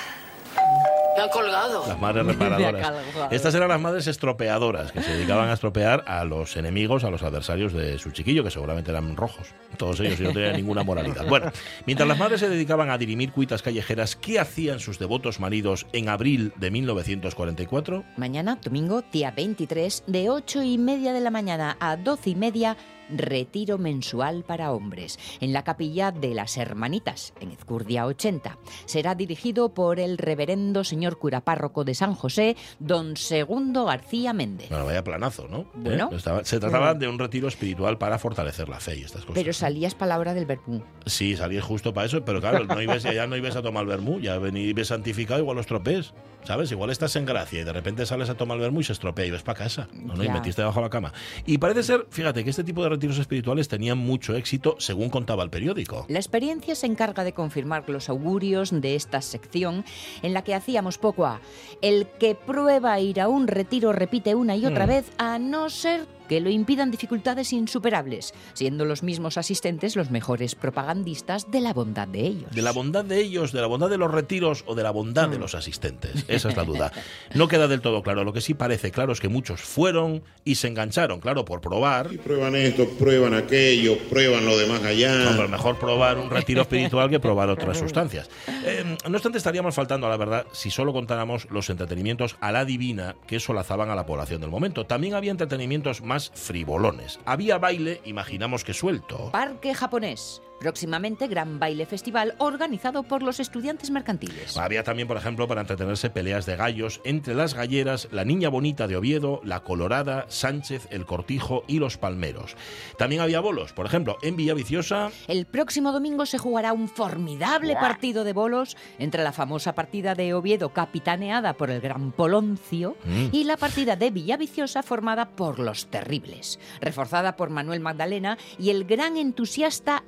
[1.17, 1.85] Me han colgado.
[1.87, 2.93] Las madres reparadoras.
[3.31, 7.23] Estas eran las madres estropeadoras, que se dedicaban a estropear a los enemigos, a los
[7.23, 9.55] adversarios de su chiquillo, que seguramente eran rojos.
[9.77, 11.27] Todos ellos y no tenían ninguna moralidad.
[11.29, 11.53] Bueno,
[11.87, 16.09] mientras las madres se dedicaban a dirimir cuitas callejeras, ¿qué hacían sus devotos maridos en
[16.09, 18.05] abril de 1944?
[18.17, 22.77] Mañana, domingo, día 23, de 8 y media de la mañana a 12 y media,
[23.11, 28.59] retiro mensual para hombres, en la capilla de las Hermanitas, en Ezcurdia 80.
[28.87, 34.69] Será dirigido por el reverendo señor cura párroco de San José, don Segundo García Méndez.
[34.69, 35.61] Bueno, vaya planazo, ¿no?
[35.61, 35.67] ¿Eh?
[35.75, 36.11] Bueno.
[36.45, 39.35] Se trataba de un retiro espiritual para fortalecer la fe y estas cosas.
[39.35, 40.83] Pero salías palabra del verbú.
[41.07, 43.89] Sí, salí justo para eso, pero claro, no ibas, ya no ibas a tomar el
[43.89, 46.71] vermú, ya venís santificado, igual lo estropees, ¿sabes?
[46.73, 49.27] Igual estás en gracia y de repente sales a tomar el vermú y se estropea
[49.27, 50.15] y ves para casa, ¿no?
[50.15, 50.25] no?
[50.25, 51.13] Y metiste debajo de la cama.
[51.47, 55.43] Y parece ser, fíjate, que este tipo de retiros espirituales tenían mucho éxito, según contaba
[55.43, 56.07] el periódico.
[56.09, 59.85] La experiencia se encarga de confirmar los augurios de esta sección
[60.23, 61.41] en la que hacíamos poco a
[61.83, 64.89] el que prueba ir a un retiro repite una y otra Mm.
[64.89, 70.55] vez a no ser que lo impidan dificultades insuperables, siendo los mismos asistentes los mejores
[70.55, 72.51] propagandistas de la bondad de ellos.
[72.53, 75.29] De la bondad de ellos, de la bondad de los retiros o de la bondad
[75.29, 75.33] Mm.
[75.33, 76.25] de los asistentes.
[76.29, 76.93] Esa es la duda.
[77.35, 78.25] No queda del todo claro.
[78.25, 82.09] Lo que sí parece claro es que muchos fueron y se engancharon, claro, por probar.
[82.19, 85.15] Prueban esto, prueban aquello, prueban lo demás allá.
[85.17, 88.29] No, pero mejor probar un retiro espiritual que probar otras sustancias.
[88.65, 92.65] Eh, no obstante, estaríamos faltando a la verdad si solo contáramos los entretenimientos a la
[92.65, 94.87] divina que solazaban a la población del momento.
[94.87, 97.21] También había entretenimientos más frivolones.
[97.25, 99.31] Había baile, imaginamos que suelto.
[99.33, 100.41] Parque japonés.
[100.65, 104.57] Próximamente gran baile festival organizado por los estudiantes mercantiles.
[104.57, 108.87] Había también, por ejemplo, para entretenerse peleas de gallos entre las galleras, la Niña Bonita
[108.89, 112.57] de Oviedo, la Colorada, Sánchez, el Cortijo y los Palmeros.
[112.97, 115.11] También había bolos, por ejemplo, en Villaviciosa.
[115.29, 120.33] El próximo domingo se jugará un formidable partido de bolos entre la famosa partida de
[120.33, 123.27] Oviedo capitaneada por el gran Poloncio Mm.
[123.33, 128.85] y la partida de Villaviciosa formada por los terribles, reforzada por Manuel Magdalena y el
[128.87, 130.05] gran entusiasta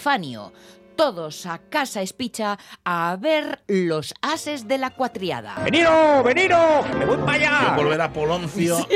[0.00, 0.50] Epifanio.
[0.96, 5.56] Todos a casa espicha a ver los ases de la cuatriada.
[5.62, 6.56] ¡Venido, venido!
[6.98, 7.76] ¡Me voy para allá!
[7.76, 8.78] volver a Poloncio.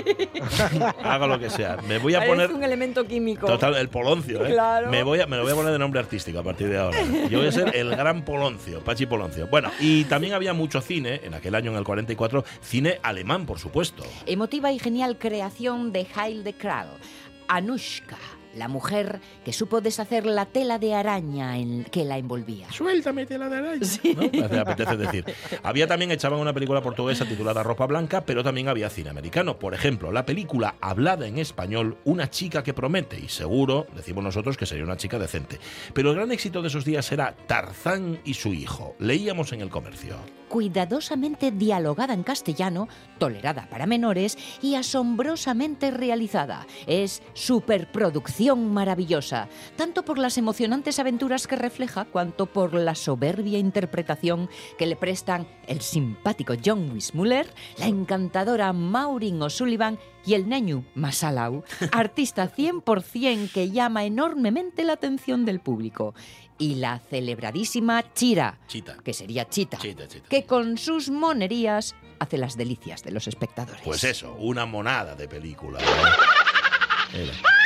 [1.05, 1.77] Haga lo que sea.
[1.87, 2.53] Me voy a Parece poner.
[2.53, 3.47] un elemento químico.
[3.47, 4.51] Total, el Poloncio, ¿eh?
[4.53, 4.91] Claro.
[4.91, 6.99] Me, voy a, me lo voy a poner de nombre artístico a partir de ahora.
[7.29, 9.47] Yo voy a ser el gran Poloncio, Pachi Poloncio.
[9.49, 13.59] Bueno, y también había mucho cine, en aquel año, en el 44, cine alemán, por
[13.59, 14.05] supuesto.
[14.25, 16.89] Emotiva y genial creación de Heil de Kral,
[17.49, 18.17] Anushka.
[18.57, 22.71] La mujer que supo deshacer la tela de araña en que la envolvía.
[22.71, 23.87] Suéltame tela de araña.
[24.17, 24.49] ¿no?
[24.49, 25.25] Me apetece decir.
[25.63, 29.59] Había también, echaban una película portuguesa titulada Ropa Blanca, pero también había cine americano.
[29.59, 34.57] Por ejemplo, la película hablada en español, Una chica que promete, y seguro, decimos nosotros,
[34.57, 35.59] que sería una chica decente.
[35.93, 38.95] Pero el gran éxito de esos días era Tarzán y su hijo.
[38.99, 40.17] Leíamos en el comercio.
[40.55, 42.87] Cuidadosamente dialogada en castellano,
[43.19, 46.65] tolerada para menores y asombrosamente realizada.
[46.87, 54.49] Es superproducción maravillosa, tanto por las emocionantes aventuras que refleja, cuanto por la soberbia interpretación
[54.79, 61.65] que le prestan el simpático John Wismuller, la encantadora Maureen O'Sullivan y el Neñu Masalau,
[61.93, 66.15] artista 100% que llama enormemente la atención del público.
[66.59, 68.97] Y la celebradísima Chira, Chita.
[69.05, 70.29] que sería Chita, Chita, chita.
[70.29, 73.83] que con sus monerías hace las delicias de los espectadores.
[73.85, 75.81] Pues eso, una monada de película.
[77.13, 77.31] ¿eh?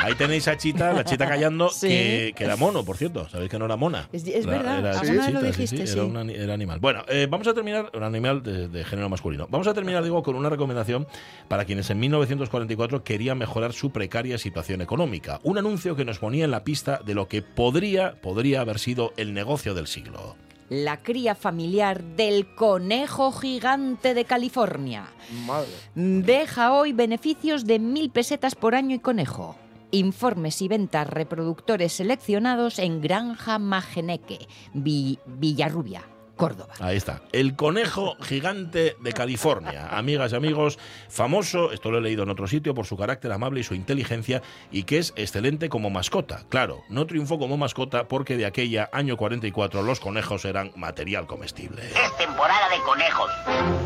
[0.00, 1.88] Ahí tenéis a Chita, la Chita callando, Sí.
[1.88, 3.28] que, que era mono, por cierto.
[3.28, 4.08] Sabéis que no era mona.
[4.12, 6.78] Es- es Era- verdad, era lo dijiste, sí, un animal.
[6.78, 9.48] Bueno, eh, vamos a terminar, un animal de, de género masculino.
[9.50, 11.06] Vamos a terminar, digo, con una recomendación
[11.48, 15.40] para quienes en 1944 querían mejorar su precaria situación económica.
[15.42, 19.12] Un anuncio que nos ponía en la pista de lo que podría, podría haber sido
[19.16, 20.36] el negocio del siglo.
[20.70, 25.06] La cría familiar del conejo gigante de California.
[25.46, 25.70] Madre.
[25.94, 29.56] Deja hoy beneficios de mil pesetas por año y conejo.
[29.90, 36.02] Informes y ventas reproductores seleccionados en Granja Mageneque, Vi- Villarrubia,
[36.38, 36.72] Córdoba.
[36.80, 37.20] Ahí está.
[37.32, 39.88] El conejo gigante de California.
[39.90, 40.78] Amigas y amigos,
[41.10, 44.40] famoso, esto lo he leído en otro sitio, por su carácter amable y su inteligencia,
[44.70, 46.44] y que es excelente como mascota.
[46.48, 51.82] Claro, no triunfó como mascota porque de aquella año 44 los conejos eran material comestible.
[51.90, 53.30] Es temporada de conejos.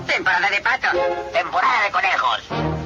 [0.07, 0.93] Temporada de patos.
[1.33, 2.39] Temporada de conejos.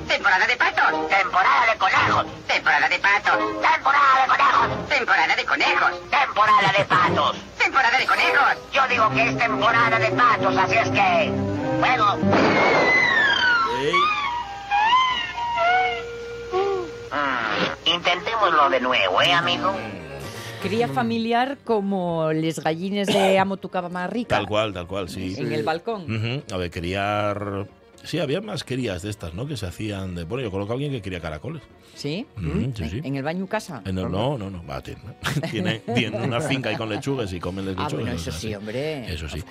[0.09, 1.09] Temporada de patos.
[1.09, 2.27] Temporada de conejos.
[2.47, 3.39] Temporada de patos.
[3.61, 4.89] Temporada de conejos.
[4.89, 5.93] Temporada de conejos.
[6.11, 7.37] Temporada de patos.
[7.59, 8.57] Temporada de conejos.
[8.73, 11.33] Yo digo que es temporada de patos, así es que...
[11.81, 12.17] Bueno.
[17.13, 19.73] Mm, intentémoslo de nuevo, ¿eh, amigo?
[20.63, 24.37] Cría familiar como les gallines de Amo tu cama más rica.
[24.37, 25.35] Tal cual, tal cual, sí.
[25.39, 26.03] En el balcón.
[26.03, 27.67] Ujú, A ver, criar...
[28.07, 29.47] Sí, había más crías de estas, ¿no?
[29.47, 30.25] Que se hacían de...
[30.25, 31.63] Bueno, yo conozco a alguien que quería caracoles.
[31.95, 32.27] ¿Sí?
[32.37, 33.01] Mm, sí, sí.
[33.03, 33.83] En el baño casa.
[33.85, 34.65] En el- no, no, no.
[34.67, 35.01] va, tiene,
[35.51, 37.93] tiene, tiene una finca ahí con lechugas y comen Ah, lechugas.
[37.95, 39.13] bueno, o eso sí, hombre.
[39.13, 39.43] Eso sí.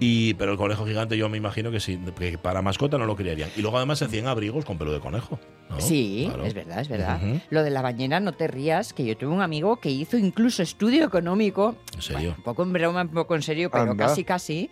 [0.00, 3.16] Y, pero el conejo gigante yo me imagino que sí, que para mascota no lo
[3.16, 3.50] criarían.
[3.56, 5.38] Y luego además se hacían abrigos con pelo de conejo.
[5.68, 5.80] ¿no?
[5.80, 6.44] Sí, Claro.
[6.44, 7.20] es verdad, es verdad.
[7.50, 10.62] Lo de la bañera, no te rías, que yo tuve un amigo que hizo incluso
[10.62, 12.34] estudio económico, ¿En serio?
[12.36, 14.06] un poco en broma, un poco en serio, pero Anda.
[14.06, 14.70] casi, casi,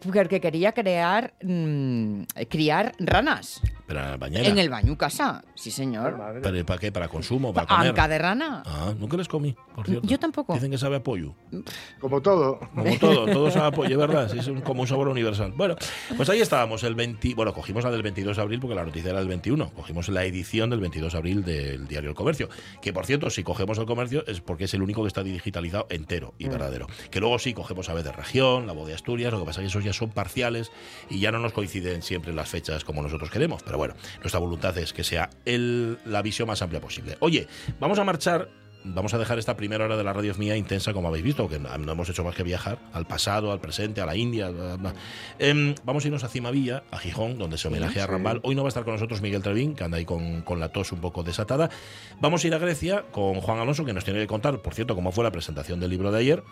[0.00, 4.48] porque quería crear, mm, criar ranas Pero en la bañera.
[4.48, 5.44] en el baño casa.
[5.54, 6.16] Sí, señor.
[6.42, 6.92] ¿Pero para qué?
[6.92, 7.52] ¿Para consumo?
[7.52, 7.88] ¿Para comer?
[7.88, 8.62] Anca de rana.
[8.66, 10.06] Ah, nunca les comí, por cierto.
[10.06, 10.54] Yo tampoco.
[10.54, 11.34] Dicen que sabe a pollo.
[12.00, 12.58] Como todo.
[12.74, 14.28] Como todo, todo sabe a pollo, ¿verdad?
[14.30, 15.52] Sí, es un- como un sabor universal.
[15.56, 15.76] Bueno,
[16.16, 17.34] pues ahí estábamos, el 20...
[17.34, 19.70] Bueno, cogimos la del 22 de abril porque la noticia era del 21.
[19.70, 22.48] Cogimos la edición del 22 de abril del diario El Comercio.
[22.80, 25.86] Que, por cierto, si cogemos El Comercio es porque es el único que está digitalizado
[25.90, 26.50] entero y Mm.
[26.50, 26.86] verdadero.
[27.10, 29.60] Que luego sí cogemos a vez de región, la voz de Asturias, lo que pasa
[29.60, 30.70] es que esos ya son parciales
[31.10, 33.62] y ya no nos coinciden siempre las fechas como nosotros queremos.
[33.62, 37.16] Pero bueno, nuestra voluntad es que sea el, la visión más amplia posible.
[37.20, 37.46] Oye,
[37.80, 38.48] vamos a marchar
[38.84, 41.58] Vamos a dejar esta primera hora de la radio mía intensa, como habéis visto, que
[41.58, 44.50] no hemos hecho más que viajar al pasado, al presente, a la India.
[44.50, 44.94] bla, bla.
[45.38, 48.06] Em, vamos a irnos a Cimavilla, a Gijón, donde se homenajea a.
[48.06, 48.40] Rambal.
[48.44, 50.70] Hoy no va a estar con nosotros Miguel Trevín, que anda ahí con, con la
[50.70, 51.70] tos un poco desatada.
[52.20, 54.94] Vamos a ir a Grecia con Juan Alonso, que nos tiene que contar, por cierto,
[54.94, 56.44] cómo fue la presentación del libro de ayer.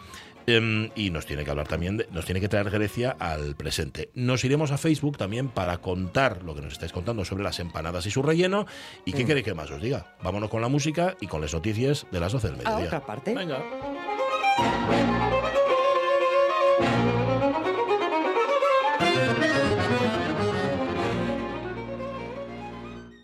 [0.47, 4.11] Em, y nos tiene que hablar también, de- nos tiene que traer Grecia al presente.
[4.15, 8.07] Nos iremos a Facebook también para contar lo que nos estáis contando sobre las empanadas
[8.07, 8.67] y su relleno.
[9.05, 9.27] ¿Y qué Mm.
[9.27, 10.15] queréis que más os diga?
[10.23, 12.87] Vámonos con la música y con las noticias de las 12 del A mediodía.
[12.87, 13.35] otra parte.
[13.35, 13.59] Venga.